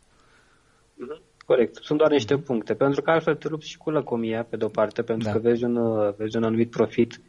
Mhm. 0.94 1.20
Corect, 1.46 1.78
sunt 1.82 1.98
doar 1.98 2.10
niște 2.10 2.36
puncte, 2.36 2.74
pentru 2.74 3.02
că 3.02 3.10
altfel 3.10 3.34
te 3.34 3.48
lupți 3.48 3.68
și 3.68 3.78
cu 3.78 3.90
lăcomia, 3.90 4.46
pe 4.50 4.56
de-o 4.56 4.68
parte, 4.68 5.02
pentru 5.02 5.26
da. 5.26 5.32
că 5.32 5.38
vezi 5.38 5.64
un, 5.64 5.78
vezi 6.16 6.36
un 6.36 6.42
anumit 6.42 6.70
profit 6.70 7.20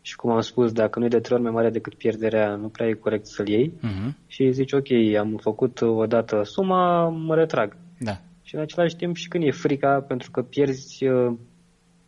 și 0.00 0.16
cum 0.16 0.30
am 0.30 0.40
spus, 0.40 0.72
dacă 0.72 0.98
nu 0.98 1.04
e 1.04 1.08
de 1.08 1.20
trei 1.20 1.36
ori 1.36 1.44
mai 1.44 1.54
mare 1.54 1.70
decât 1.70 1.94
pierderea, 1.94 2.54
nu 2.54 2.68
prea 2.68 2.86
e 2.88 2.92
corect 2.92 3.26
să-l 3.26 3.48
iei 3.48 3.72
uh-huh. 3.78 4.26
și 4.26 4.50
zici, 4.50 4.72
ok, 4.72 4.90
am 5.18 5.38
făcut 5.40 5.80
o 5.80 6.06
dată 6.06 6.42
suma, 6.42 7.08
mă 7.08 7.34
retrag. 7.34 7.76
Da. 7.98 8.20
Și 8.48 8.54
în 8.54 8.60
același 8.60 8.96
timp 8.96 9.16
și 9.16 9.28
când 9.28 9.44
e 9.44 9.50
frica, 9.50 10.04
pentru 10.06 10.30
că 10.30 10.42
pierzi, 10.42 11.06
uh, 11.06 11.32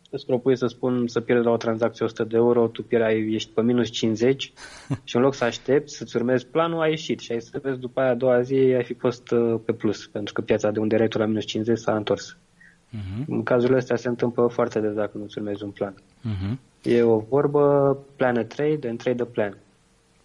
îți 0.09 0.25
propui 0.25 0.57
să 0.57 0.67
spun 0.67 1.07
să 1.07 1.19
pierzi 1.19 1.45
la 1.45 1.51
o 1.51 1.57
tranzacție 1.57 2.05
100 2.05 2.23
de 2.23 2.35
euro, 2.35 2.67
tu 2.67 2.83
pierzi, 2.83 3.33
ești 3.33 3.51
pe 3.53 3.61
minus 3.61 3.89
50 3.89 4.53
și 5.03 5.15
în 5.15 5.21
loc 5.21 5.33
să 5.33 5.43
aștepți, 5.43 5.95
să-ți 5.95 6.15
urmezi 6.15 6.45
planul, 6.45 6.81
ai 6.81 6.89
ieșit 6.89 7.19
și 7.19 7.31
ai 7.31 7.41
să 7.41 7.59
vezi 7.61 7.79
după 7.79 7.99
aia 7.99 8.09
a 8.09 8.15
doua 8.15 8.41
zi 8.41 8.53
ai 8.53 8.83
fi 8.83 8.93
fost 8.93 9.31
uh, 9.31 9.59
pe 9.65 9.71
plus, 9.71 10.07
pentru 10.07 10.33
că 10.33 10.41
piața 10.41 10.71
de 10.71 10.79
unde 10.79 10.95
erai 10.95 11.07
tu 11.07 11.17
la 11.17 11.25
minus 11.25 11.45
50 11.45 11.77
s-a 11.77 11.95
întors. 11.95 12.37
Uh-huh. 12.37 13.25
În 13.27 13.43
cazurile 13.43 13.77
astea 13.77 13.95
se 13.95 14.07
întâmplă 14.07 14.47
foarte 14.47 14.79
des 14.79 14.93
dacă 14.93 15.17
nu-ți 15.17 15.37
urmezi 15.37 15.63
un 15.63 15.71
plan. 15.71 15.93
Uh-huh. 15.93 16.55
E 16.83 17.01
o 17.01 17.19
vorbă, 17.19 17.97
plan 18.15 18.37
a 18.37 18.43
trade 18.43 18.87
and 18.87 19.03
trade 19.03 19.21
a 19.21 19.25
plan. 19.25 19.57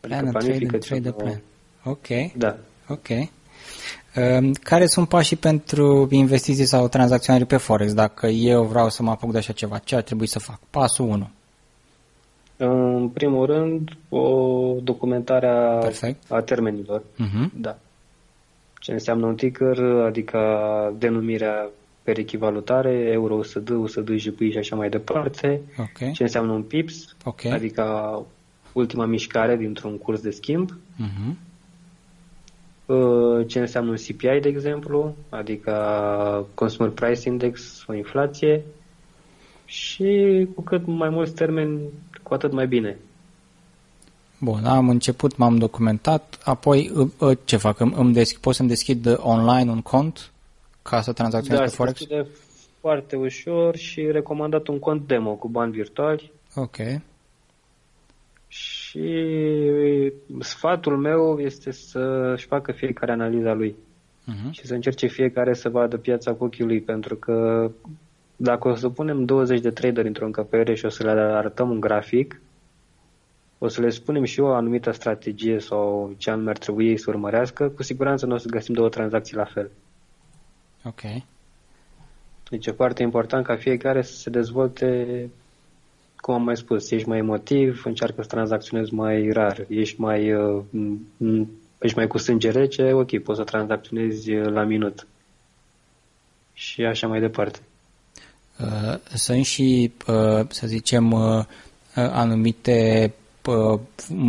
Plan 0.00 0.26
adică 0.26 0.36
a 0.36 0.40
trade 0.40 0.66
and 0.72 0.84
trade 0.84 1.08
a 1.08 1.12
plan. 1.12 1.42
Ok. 1.84 2.32
Da. 2.36 2.56
Ok. 2.88 3.08
Ehm, 4.16 4.52
care 4.62 4.86
sunt 4.86 5.08
pașii 5.08 5.36
pentru 5.36 6.08
investiții 6.10 6.64
sau 6.64 6.88
tranzacționări 6.88 7.46
pe 7.46 7.56
Forex? 7.56 7.94
Dacă 7.94 8.26
eu 8.26 8.62
vreau 8.62 8.88
să 8.88 9.02
mă 9.02 9.10
apuc 9.10 9.32
de 9.32 9.38
așa 9.38 9.52
ceva, 9.52 9.78
ce 9.78 9.96
ar 9.96 10.02
trebui 10.02 10.26
să 10.26 10.38
fac? 10.38 10.58
Pasul 10.70 11.08
1. 11.08 11.30
În 12.56 13.08
primul 13.08 13.46
rând, 13.46 13.90
o 14.08 14.26
documentare 14.82 15.46
a, 15.46 15.78
Perfect. 15.78 16.30
a 16.32 16.40
termenilor. 16.40 17.00
Uh-huh. 17.00 17.50
Da. 17.54 17.78
Ce 18.78 18.92
înseamnă 18.92 19.26
un 19.26 19.34
ticker, 19.34 19.78
adică 20.06 20.38
denumirea 20.98 21.68
per 22.02 22.18
echivalutare, 22.18 23.10
euro, 23.12 23.34
USD, 23.34 23.68
USD, 23.68 24.10
JPY 24.16 24.50
și 24.50 24.58
așa 24.58 24.76
mai 24.76 24.88
departe. 24.88 25.60
Okay. 25.78 26.10
Ce 26.10 26.22
înseamnă 26.22 26.52
un 26.52 26.62
PIPS, 26.62 27.16
okay. 27.24 27.52
adică 27.52 28.22
ultima 28.72 29.04
mișcare 29.04 29.56
dintr-un 29.56 29.98
curs 29.98 30.20
de 30.20 30.30
schimb. 30.30 30.70
Uh-huh. 30.70 31.45
Uh, 32.86 33.46
ce 33.46 33.58
înseamnă 33.58 33.90
un 33.90 33.96
CPI, 33.96 34.40
de 34.40 34.48
exemplu, 34.48 35.16
adică 35.28 35.72
Consumer 36.54 36.90
Price 36.90 37.28
Index, 37.28 37.84
o 37.86 37.94
inflație 37.94 38.62
și 39.64 40.46
cu 40.54 40.62
cât 40.62 40.86
mai 40.86 41.08
mulți 41.08 41.34
termeni, 41.34 41.80
cu 42.22 42.34
atât 42.34 42.52
mai 42.52 42.66
bine. 42.66 42.96
Bun, 44.38 44.64
am 44.64 44.88
început, 44.88 45.36
m-am 45.36 45.58
documentat, 45.58 46.38
apoi 46.44 46.90
uh, 46.94 47.08
uh, 47.18 47.38
ce 47.44 47.56
fac? 47.56 47.80
Îmi 47.80 48.12
deschid, 48.12 48.40
pot 48.40 48.54
să-mi 48.54 48.68
deschid 48.68 49.18
online 49.18 49.70
un 49.70 49.82
cont 49.82 50.30
ca 50.82 51.00
să 51.00 51.12
tranzacționez 51.12 51.58
da, 51.58 51.64
pe 51.64 51.70
Forex? 51.70 52.06
Da, 52.06 52.24
foarte 52.80 53.16
ușor 53.16 53.76
și 53.76 54.10
recomandat 54.10 54.66
un 54.66 54.78
cont 54.78 55.06
demo 55.06 55.34
cu 55.34 55.48
bani 55.48 55.72
virtuali. 55.72 56.32
Ok. 56.54 56.76
Și 58.96 60.12
sfatul 60.40 60.96
meu 60.96 61.38
este 61.38 61.70
să-și 61.70 62.46
facă 62.46 62.72
fiecare 62.72 63.12
analiza 63.12 63.52
lui. 63.52 63.76
uh-huh. 64.28 64.50
și 64.50 64.66
să 64.66 64.74
încerce 64.74 65.06
fiecare 65.06 65.54
să 65.54 65.68
vadă 65.68 65.96
piața 65.96 66.32
cu 66.32 66.44
ochii 66.44 66.64
lui, 66.64 66.80
pentru 66.80 67.16
că 67.16 67.70
dacă 68.36 68.68
o 68.68 68.74
să 68.74 68.88
punem 68.88 69.24
20 69.24 69.60
de 69.60 69.70
trader 69.70 70.04
într-o 70.04 70.24
încăpere 70.24 70.74
și 70.74 70.84
o 70.84 70.88
să 70.88 71.02
le 71.02 71.10
arătăm 71.10 71.70
un 71.70 71.80
grafic, 71.80 72.40
o 73.58 73.68
să 73.68 73.80
le 73.80 73.90
spunem 73.90 74.24
și 74.24 74.40
o 74.40 74.52
anumită 74.52 74.90
strategie 74.90 75.58
sau 75.58 76.14
ce 76.16 76.30
anume 76.30 76.50
ar 76.50 76.58
trebui 76.58 76.88
ei 76.88 76.98
să 76.98 77.10
urmărească, 77.10 77.68
cu 77.68 77.82
siguranță 77.82 78.26
nu 78.26 78.34
o 78.34 78.38
să 78.38 78.48
găsim 78.48 78.74
două 78.74 78.88
tranzacții 78.88 79.36
la 79.36 79.44
fel. 79.44 79.70
Ok. 80.84 81.00
Deci 82.50 82.66
e 82.66 82.70
foarte 82.70 83.02
important 83.02 83.46
ca 83.46 83.56
fiecare 83.56 84.02
să 84.02 84.12
se 84.12 84.30
dezvolte, 84.30 85.30
cum 86.26 86.34
am 86.34 86.42
mai 86.42 86.56
spus, 86.56 86.90
ești 86.90 87.08
mai 87.08 87.18
emotiv, 87.18 87.82
încearcă 87.84 88.22
să 88.22 88.28
tranzacționezi 88.28 88.94
mai 88.94 89.30
rar, 89.32 89.64
ești 89.68 90.00
mai, 90.00 90.32
uh, 90.32 90.62
ești 91.78 91.96
mai 91.96 92.06
cu 92.06 92.18
sânge 92.18 92.50
rece, 92.50 92.92
ok, 92.92 93.18
poți 93.18 93.38
să 93.38 93.44
tranzacționezi 93.44 94.30
la 94.32 94.62
minut. 94.62 95.06
Și 96.52 96.82
așa 96.82 97.06
mai 97.06 97.20
departe. 97.20 97.58
Uh, 98.60 98.98
sunt 99.14 99.44
și, 99.44 99.92
uh, 100.06 100.46
să 100.48 100.66
zicem, 100.66 101.14
anumite 101.94 103.12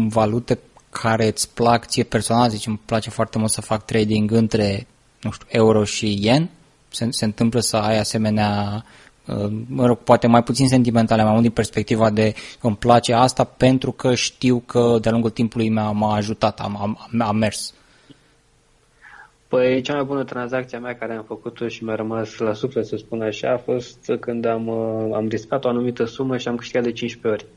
valute 0.08 0.60
care 0.90 1.28
îți 1.28 1.54
plac 1.54 1.86
ție 1.86 2.04
personal, 2.04 2.50
zicem, 2.50 2.72
îmi 2.72 2.82
place 2.86 3.10
foarte 3.10 3.38
mult 3.38 3.52
să 3.52 3.62
fac 3.62 3.86
trading 3.86 4.32
între, 4.32 4.88
nu 5.22 5.32
știu, 5.32 5.48
euro 5.50 5.84
și 5.84 6.18
yen, 6.26 6.50
se, 6.90 7.08
se 7.10 7.26
întâmplă 7.26 7.60
să 7.60 7.78
ai 7.78 8.00
asemenea 8.00 8.84
uh, 8.86 9.07
mă 9.68 9.86
rog, 9.86 9.98
poate 9.98 10.28
mai 10.28 10.44
puțin 10.44 10.68
sentimentale, 10.68 11.22
mai 11.22 11.32
mult 11.32 11.44
din 11.44 11.52
perspectiva 11.52 12.10
de 12.10 12.34
îmi 12.62 12.76
place 12.76 13.13
asta 13.13 13.44
pentru 13.44 13.92
că 13.92 14.16
știu 14.16 14.63
că 14.66 14.98
de-a 15.02 15.12
lungul 15.12 15.30
timpului 15.30 15.70
m-a, 15.70 15.92
m-a 15.92 16.16
ajutat, 16.16 16.60
am, 16.60 16.78
am, 16.82 17.22
am 17.28 17.36
mers. 17.38 17.74
Păi 19.48 19.82
cea 19.82 19.94
mai 19.94 20.04
bună 20.04 20.24
tranzacție 20.24 20.78
mea 20.78 20.96
care 20.96 21.13
am 21.13 21.24
făcut-o 21.24 21.68
și 21.68 21.84
mi-a 21.84 21.96
rămas 21.96 22.38
la 22.38 22.54
suflet, 22.54 22.86
să 22.86 22.96
spun 22.96 23.22
așa, 23.22 23.52
a 23.52 23.58
fost 23.58 24.12
când 24.20 24.46
am, 24.46 24.68
uh, 24.68 25.16
am 25.16 25.28
riscat 25.28 25.66
o 25.66 25.70
anumită 25.70 26.06
sumă 26.06 26.38
și 26.38 26.48
am 26.48 26.56
câștigat 26.56 26.84
de 26.84 26.92
15 26.92 27.44
ori 27.44 27.52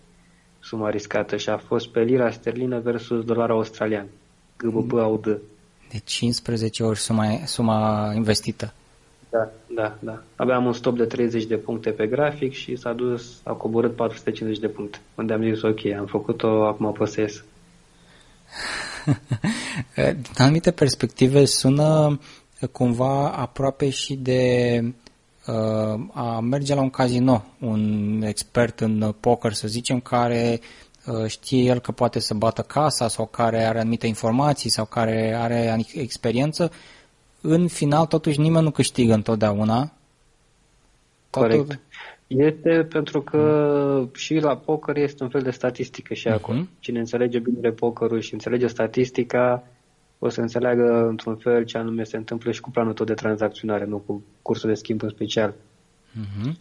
suma 0.60 0.90
riscată 0.90 1.36
și 1.36 1.48
a 1.48 1.56
fost 1.56 1.88
pe 1.88 2.00
lira 2.00 2.30
sterlină 2.30 2.80
versus 2.80 3.24
dolar 3.24 3.50
australian, 3.50 4.06
GBP 4.56 4.92
AUD. 4.92 5.24
De 5.90 5.98
15 6.04 6.82
ori 6.82 6.98
suma, 6.98 7.38
suma 7.44 8.12
investită. 8.14 8.74
Da, 9.30 9.50
da, 9.74 9.96
da. 10.00 10.22
Aveam 10.36 10.66
un 10.66 10.72
stop 10.72 10.96
de 10.96 11.04
30 11.04 11.44
de 11.44 11.56
puncte 11.56 11.90
pe 11.90 12.06
grafic 12.06 12.52
și 12.52 12.76
s-a 12.76 12.92
dus, 12.92 13.40
a 13.42 13.52
coborât 13.52 13.96
450 13.96 14.60
de 14.60 14.68
puncte. 14.68 14.98
Unde 15.14 15.32
am 15.32 15.42
zis, 15.42 15.62
ok, 15.62 15.86
am 15.98 16.06
făcut-o, 16.06 16.66
acum 16.66 16.92
pot 16.92 17.08
să 17.08 17.20
ies. 17.20 17.44
Din 19.94 20.34
anumite 20.36 20.70
perspective 20.70 21.44
sună 21.44 22.18
cumva 22.72 23.30
aproape 23.30 23.90
și 23.90 24.14
de 24.14 24.82
uh, 25.46 26.00
a 26.12 26.40
merge 26.40 26.74
la 26.74 26.80
un 26.80 26.90
casino, 26.90 27.44
un 27.60 28.22
expert 28.26 28.80
în 28.80 29.14
poker, 29.20 29.52
să 29.52 29.68
zicem, 29.68 30.00
care 30.00 30.60
uh, 31.06 31.26
știe 31.26 31.62
el 31.62 31.78
că 31.78 31.92
poate 31.92 32.18
să 32.18 32.34
bată 32.34 32.62
casa 32.62 33.08
sau 33.08 33.26
care 33.26 33.64
are 33.64 33.78
anumite 33.78 34.06
informații 34.06 34.70
sau 34.70 34.84
care 34.84 35.36
are 35.38 35.86
experiență 35.94 36.72
în 37.40 37.68
final 37.68 38.06
totuși 38.06 38.40
nimeni 38.40 38.64
nu 38.64 38.70
câștigă 38.70 39.14
întotdeauna. 39.14 39.92
Corect. 41.30 41.66
Totul... 41.66 41.80
Este 42.26 42.86
pentru 42.88 43.22
că 43.22 43.38
mm. 44.00 44.10
și 44.14 44.34
la 44.34 44.56
poker 44.56 44.96
este 44.96 45.22
un 45.22 45.28
fel 45.28 45.42
de 45.42 45.50
statistică 45.50 46.14
și 46.14 46.28
uh-huh. 46.28 46.34
acolo. 46.34 46.58
Cine 46.78 46.98
înțelege 46.98 47.38
bine 47.38 47.70
pokerul 47.70 48.20
și 48.20 48.32
înțelege 48.32 48.66
statistica, 48.66 49.66
o 50.18 50.28
să 50.28 50.40
înțeleagă 50.40 51.06
într-un 51.08 51.36
fel 51.36 51.64
ce 51.64 51.78
anume 51.78 52.04
se 52.04 52.16
întâmplă 52.16 52.50
și 52.50 52.60
cu 52.60 52.70
planul 52.70 52.92
tău 52.92 53.06
de 53.06 53.14
tranzacționare, 53.14 53.84
nu 53.84 53.98
cu 53.98 54.22
cursul 54.42 54.68
de 54.68 54.74
schimb 54.74 55.02
în 55.02 55.08
special. 55.08 55.52
Uh-huh. 55.52 56.52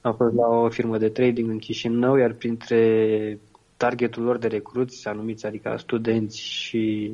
Am 0.00 0.14
fost 0.14 0.34
la 0.34 0.46
o 0.46 0.68
firmă 0.68 0.98
de 0.98 1.08
trading 1.08 1.50
în 1.50 1.58
Chișinău, 1.58 2.16
iar 2.16 2.32
printre 2.32 3.38
targetul 3.76 4.22
lor 4.22 4.38
de 4.38 4.46
recruți, 4.46 5.08
anumiți, 5.08 5.46
adică 5.46 5.74
studenți 5.78 6.40
și 6.40 7.12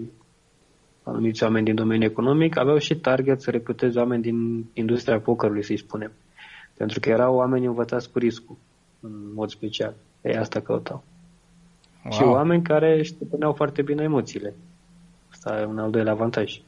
anumiți 1.04 1.42
oameni 1.42 1.64
din 1.64 1.74
domeniul 1.74 2.10
economic, 2.10 2.56
aveau 2.56 2.78
și 2.78 2.96
target 2.96 3.42
să 3.42 3.50
recruteze 3.50 3.98
oameni 3.98 4.22
din 4.22 4.66
industria 4.72 5.20
pokerului, 5.20 5.64
să-i 5.64 5.78
spunem. 5.78 6.12
Pentru 6.76 7.00
că 7.00 7.08
erau 7.08 7.34
oameni 7.34 7.66
învățați 7.66 8.10
cu 8.10 8.18
riscul, 8.18 8.56
în 9.00 9.32
mod 9.34 9.50
special. 9.50 9.94
Ei 10.22 10.36
asta 10.36 10.60
căutau. 10.60 11.04
Wow. 12.04 12.12
Și 12.12 12.22
oameni 12.22 12.62
care 12.62 13.02
știau 13.02 13.52
foarte 13.52 13.82
bine 13.82 14.02
emoțiile. 14.02 14.54
Asta 15.30 15.60
e 15.60 15.64
un 15.64 15.78
al 15.78 15.90
doilea 15.90 16.12
avantaj. 16.12 16.60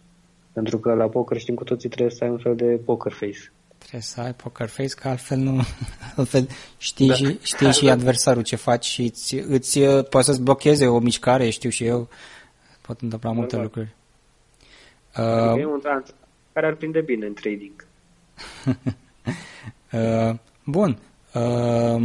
Pentru 0.52 0.78
că 0.78 0.94
la 0.94 1.08
poker 1.08 1.38
știm 1.38 1.54
cu 1.54 1.64
toții 1.64 1.88
trebuie 1.88 2.16
să 2.16 2.24
ai 2.24 2.30
un 2.30 2.38
fel 2.38 2.56
de 2.56 2.80
poker 2.84 3.12
face. 3.12 3.52
Trebuie 3.78 4.00
să 4.00 4.20
ai 4.20 4.34
poker 4.34 4.68
face, 4.68 4.94
că 4.94 5.08
altfel 5.08 5.38
nu... 5.38 5.60
altfel 6.16 6.48
știi, 6.78 7.08
da. 7.08 7.14
și, 7.14 7.38
știi 7.42 7.72
și 7.72 7.88
adversarul 7.88 8.42
ce 8.42 8.56
faci 8.56 8.84
și 8.84 9.02
îți, 9.02 9.34
îți 9.34 9.80
poate 9.80 10.26
să-ți 10.26 10.42
blocheze 10.42 10.86
o 10.86 10.98
mișcare, 10.98 11.50
știu 11.50 11.70
și 11.70 11.84
eu. 11.84 12.08
Pot 12.80 13.00
întâmpla 13.00 13.32
multe 13.32 13.56
lucruri. 13.56 13.95
Uh, 15.18 15.60
e 15.60 15.66
un 15.66 15.80
trans 15.80 16.14
care 16.52 16.66
ar 16.66 16.74
prinde 16.74 17.00
bine 17.00 17.26
în 17.26 17.32
trading. 17.32 17.86
uh, 19.92 20.34
bun. 20.64 20.98
Uh, 21.34 22.02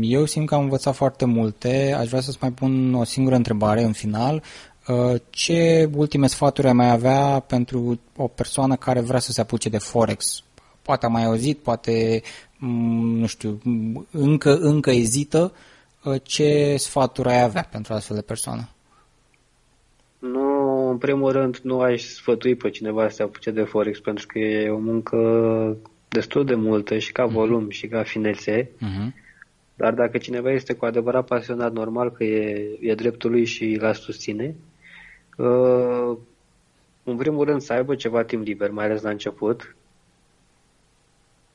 eu 0.00 0.24
simt 0.24 0.48
că 0.48 0.54
am 0.54 0.62
învățat 0.62 0.94
foarte 0.94 1.24
multe. 1.24 1.94
Aș 1.98 2.08
vrea 2.08 2.20
să-ți 2.20 2.38
mai 2.40 2.50
pun 2.50 2.94
o 2.94 3.04
singură 3.04 3.34
întrebare 3.34 3.82
în 3.82 3.92
final. 3.92 4.42
Uh, 4.88 5.20
ce 5.30 5.90
ultime 5.94 6.26
sfaturi 6.26 6.66
ai 6.66 6.72
mai 6.72 6.90
avea 6.90 7.38
pentru 7.40 8.00
o 8.16 8.26
persoană 8.26 8.76
care 8.76 9.00
vrea 9.00 9.18
să 9.18 9.32
se 9.32 9.40
apuce 9.40 9.68
de 9.68 9.78
Forex? 9.78 10.42
Poate 10.82 11.06
a 11.06 11.08
mai 11.08 11.24
auzit, 11.24 11.58
poate, 11.58 12.22
mm, 12.58 13.18
nu 13.18 13.26
știu, 13.26 13.60
încă, 14.10 14.56
încă 14.56 14.90
ezită. 14.90 15.52
Uh, 16.04 16.20
ce 16.22 16.74
sfaturi 16.78 17.28
ai 17.28 17.42
avea 17.42 17.68
pentru 17.70 17.94
astfel 17.94 18.16
de 18.16 18.22
persoană? 18.22 18.68
Nu, 20.92 20.98
în 20.98 21.04
primul 21.04 21.32
rând, 21.32 21.56
nu 21.62 21.80
aș 21.80 22.02
sfătui 22.02 22.54
pe 22.54 22.70
cineva 22.70 23.08
să 23.08 23.14
se 23.14 23.22
apuce 23.22 23.50
de 23.50 23.62
Forex, 23.62 24.00
pentru 24.00 24.26
că 24.26 24.38
e 24.38 24.70
o 24.70 24.78
muncă 24.78 25.18
destul 26.08 26.44
de 26.44 26.54
multă 26.54 26.98
și 26.98 27.12
ca 27.12 27.24
mhm. 27.24 27.32
volum 27.34 27.66
uh-huh. 27.66 27.74
și 27.74 27.86
ca 27.86 28.02
finețe. 28.02 28.64
Uh-huh. 28.64 29.12
Dar 29.74 29.94
dacă 29.94 30.18
cineva 30.18 30.50
este 30.50 30.74
cu 30.74 30.84
adevărat 30.84 31.26
pasionat, 31.26 31.72
normal 31.72 32.10
că 32.10 32.24
e, 32.24 32.78
e 32.80 32.94
dreptul 32.94 33.30
lui 33.30 33.44
și 33.44 33.78
l-a 33.80 33.92
susține. 33.92 34.54
Uh, 35.36 36.16
în 37.04 37.16
primul 37.16 37.44
rând 37.44 37.60
să 37.60 37.72
aibă 37.72 37.94
ceva 37.94 38.24
timp 38.24 38.44
liber, 38.44 38.70
mai 38.70 38.84
ales 38.84 39.02
la 39.02 39.10
început, 39.10 39.76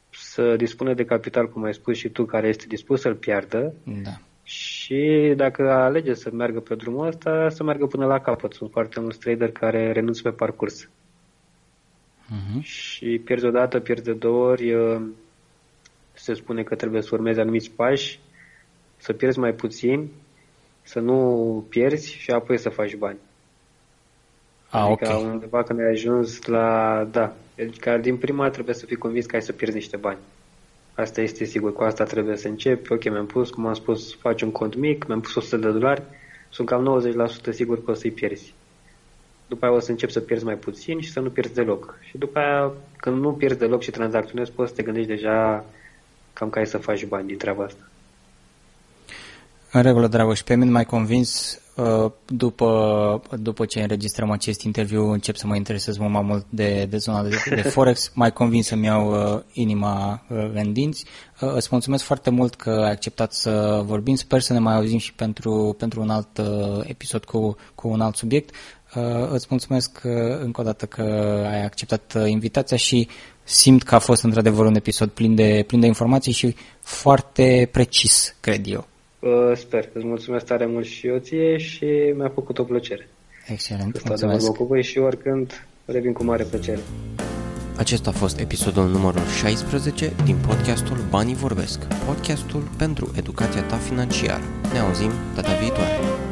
să 0.09 0.55
dispune 0.55 0.93
de 0.93 1.05
capital, 1.05 1.49
cum 1.49 1.63
ai 1.63 1.73
spus 1.73 1.97
și 1.97 2.09
tu, 2.09 2.25
care 2.25 2.47
este 2.47 2.65
dispus 2.67 3.01
să-l 3.01 3.15
piardă. 3.15 3.73
Da. 4.03 4.11
Și 4.47 5.33
dacă 5.35 5.71
alege 5.71 6.13
să 6.13 6.29
meargă 6.31 6.59
pe 6.59 6.75
drumul 6.75 7.07
ăsta, 7.07 7.49
să 7.49 7.63
meargă 7.63 7.85
până 7.85 8.05
la 8.05 8.19
capăt. 8.19 8.53
Sunt 8.53 8.71
foarte 8.71 8.99
mulți 8.99 9.19
trader 9.19 9.51
care 9.51 9.91
renunță 9.91 10.21
pe 10.21 10.29
parcurs. 10.29 10.85
Uh-huh. 10.85 12.61
Și 12.61 13.21
pierzi 13.23 13.45
o 13.45 13.49
dată, 13.51 13.79
pierzi 13.79 14.03
de 14.03 14.13
două 14.13 14.47
ori, 14.47 14.75
se 16.13 16.33
spune 16.33 16.63
că 16.63 16.75
trebuie 16.75 17.01
să 17.01 17.09
urmezi 17.11 17.39
anumiți 17.39 17.71
pași, 17.71 18.19
să 18.97 19.13
pierzi 19.13 19.39
mai 19.39 19.53
puțin, 19.53 20.09
să 20.83 20.99
nu 20.99 21.65
pierzi 21.69 22.13
și 22.13 22.31
apoi 22.31 22.57
să 22.57 22.69
faci 22.69 22.95
bani. 22.95 23.17
Ah, 24.69 24.81
adică 24.81 25.13
okay. 25.13 25.31
undeva 25.31 25.63
când 25.63 25.79
ai 25.79 25.91
ajuns 25.91 26.45
la... 26.45 27.03
Da, 27.11 27.35
adică 27.59 27.97
din 27.97 28.17
prima 28.17 28.49
trebuie 28.49 28.75
să 28.75 28.85
fii 28.85 28.95
convins 28.95 29.25
că 29.25 29.35
ai 29.35 29.41
să 29.41 29.51
pierzi 29.51 29.75
niște 29.75 29.97
bani. 29.97 30.19
Asta 30.97 31.21
este 31.21 31.43
sigur, 31.45 31.73
cu 31.73 31.83
asta 31.83 32.03
trebuie 32.03 32.37
să 32.37 32.47
începi. 32.47 32.91
Ok, 32.91 33.03
mi-am 33.03 33.25
pus, 33.25 33.49
cum 33.49 33.65
am 33.65 33.73
spus, 33.73 34.15
faci 34.15 34.41
un 34.41 34.51
cont 34.51 34.75
mic, 34.75 35.05
mi-am 35.07 35.19
pus 35.19 35.35
100 35.35 35.57
de 35.57 35.71
dolari, 35.71 36.03
sunt 36.49 36.67
cam 36.67 37.01
90% 37.49 37.49
sigur 37.49 37.83
că 37.83 37.91
o 37.91 37.93
să-i 37.93 38.11
pierzi. 38.11 38.53
După 39.47 39.65
aia 39.65 39.73
o 39.73 39.79
să 39.79 39.91
începi 39.91 40.11
să 40.11 40.19
pierzi 40.19 40.45
mai 40.45 40.55
puțin 40.57 40.99
și 40.99 41.11
să 41.11 41.19
nu 41.19 41.29
pierzi 41.29 41.53
deloc. 41.53 41.97
Și 42.01 42.17
după 42.17 42.39
aia, 42.39 42.73
când 42.97 43.21
nu 43.21 43.33
pierzi 43.33 43.57
deloc 43.57 43.81
și 43.81 43.91
tranzacționezi, 43.91 44.51
poți 44.51 44.69
să 44.69 44.75
te 44.75 44.83
gândești 44.83 45.09
deja 45.09 45.65
cam 46.33 46.49
ca 46.49 46.59
ai 46.59 46.67
să 46.67 46.77
faci 46.77 47.05
bani 47.05 47.27
din 47.27 47.37
treaba 47.37 47.63
asta. 47.63 47.89
În 49.77 49.83
regulă, 49.83 50.07
Dragoș, 50.07 50.41
pe 50.41 50.55
mine 50.55 50.71
mai 50.71 50.85
convins 50.85 51.59
Uh, 51.77 52.11
după, 52.25 53.21
după 53.39 53.65
ce 53.65 53.81
înregistrăm 53.81 54.31
acest 54.31 54.61
interviu, 54.61 55.11
încep 55.11 55.35
să 55.35 55.47
mă 55.47 55.55
interesez 55.55 55.97
mult 55.97 56.11
mai 56.11 56.21
mult 56.21 56.45
de, 56.49 56.85
de 56.89 56.97
zona 56.97 57.23
de, 57.23 57.35
de 57.49 57.61
Forex, 57.73 58.11
mai 58.13 58.33
convins 58.33 58.67
să-mi 58.67 58.85
iau 58.85 59.33
uh, 59.35 59.41
inima 59.51 60.25
uh, 60.29 60.49
în 60.53 60.73
dinți. 60.73 61.05
Uh, 61.41 61.53
îți 61.53 61.67
mulțumesc 61.71 62.03
foarte 62.03 62.29
mult 62.29 62.55
că 62.55 62.69
ai 62.69 62.91
acceptat 62.91 63.33
să 63.33 63.81
vorbim. 63.85 64.15
Sper 64.15 64.41
să 64.41 64.53
ne 64.53 64.59
mai 64.59 64.75
auzim 64.75 64.97
și 64.97 65.13
pentru, 65.13 65.75
pentru 65.77 66.01
un 66.01 66.09
alt 66.09 66.37
uh, 66.37 66.79
episod 66.83 67.25
cu, 67.25 67.55
cu 67.75 67.87
un 67.87 68.01
alt 68.01 68.15
subiect. 68.15 68.55
Uh, 68.95 69.29
îți 69.29 69.47
mulțumesc 69.49 70.01
uh, 70.03 70.11
încă 70.39 70.61
o 70.61 70.63
dată 70.63 70.85
că 70.85 71.01
ai 71.49 71.63
acceptat 71.63 72.13
uh, 72.15 72.29
invitația 72.29 72.77
și 72.77 73.07
simt 73.43 73.83
că 73.83 73.95
a 73.95 73.99
fost 73.99 74.23
într-adevăr 74.23 74.65
un 74.65 74.75
episod 74.75 75.09
plin 75.09 75.35
de, 75.35 75.63
plin 75.67 75.79
de 75.79 75.87
informații 75.87 76.31
și 76.31 76.55
foarte 76.81 77.69
precis, 77.71 78.35
cred 78.39 78.67
eu. 78.67 78.87
Uh, 79.19 79.51
sper. 79.55 79.89
Îți 79.93 80.05
mulțumesc 80.05 80.45
tare 80.45 80.65
mult 80.65 80.85
și 80.85 81.07
eu 81.07 81.17
ție 81.17 81.57
și 81.57 81.85
mi-a 82.15 82.31
făcut 82.33 82.57
o 82.57 82.63
plăcere. 82.63 83.07
Excelent, 83.47 84.07
mulțumesc. 84.07 84.51
cu 84.51 84.63
voi 84.63 84.83
și 84.83 84.97
oricând 84.97 85.67
revin 85.85 86.13
cu 86.13 86.23
mare 86.23 86.43
plăcere. 86.43 86.79
Acesta 87.77 88.09
a 88.09 88.13
fost 88.13 88.39
episodul 88.39 88.87
numărul 88.87 89.25
16 89.39 90.13
din 90.23 90.35
podcastul 90.47 90.97
Banii 91.09 91.35
Vorbesc, 91.35 91.79
podcastul 92.05 92.61
pentru 92.77 93.11
educația 93.17 93.63
ta 93.63 93.75
financiară. 93.75 94.43
Ne 94.73 94.79
auzim 94.79 95.11
data 95.35 95.53
viitoare! 95.53 96.26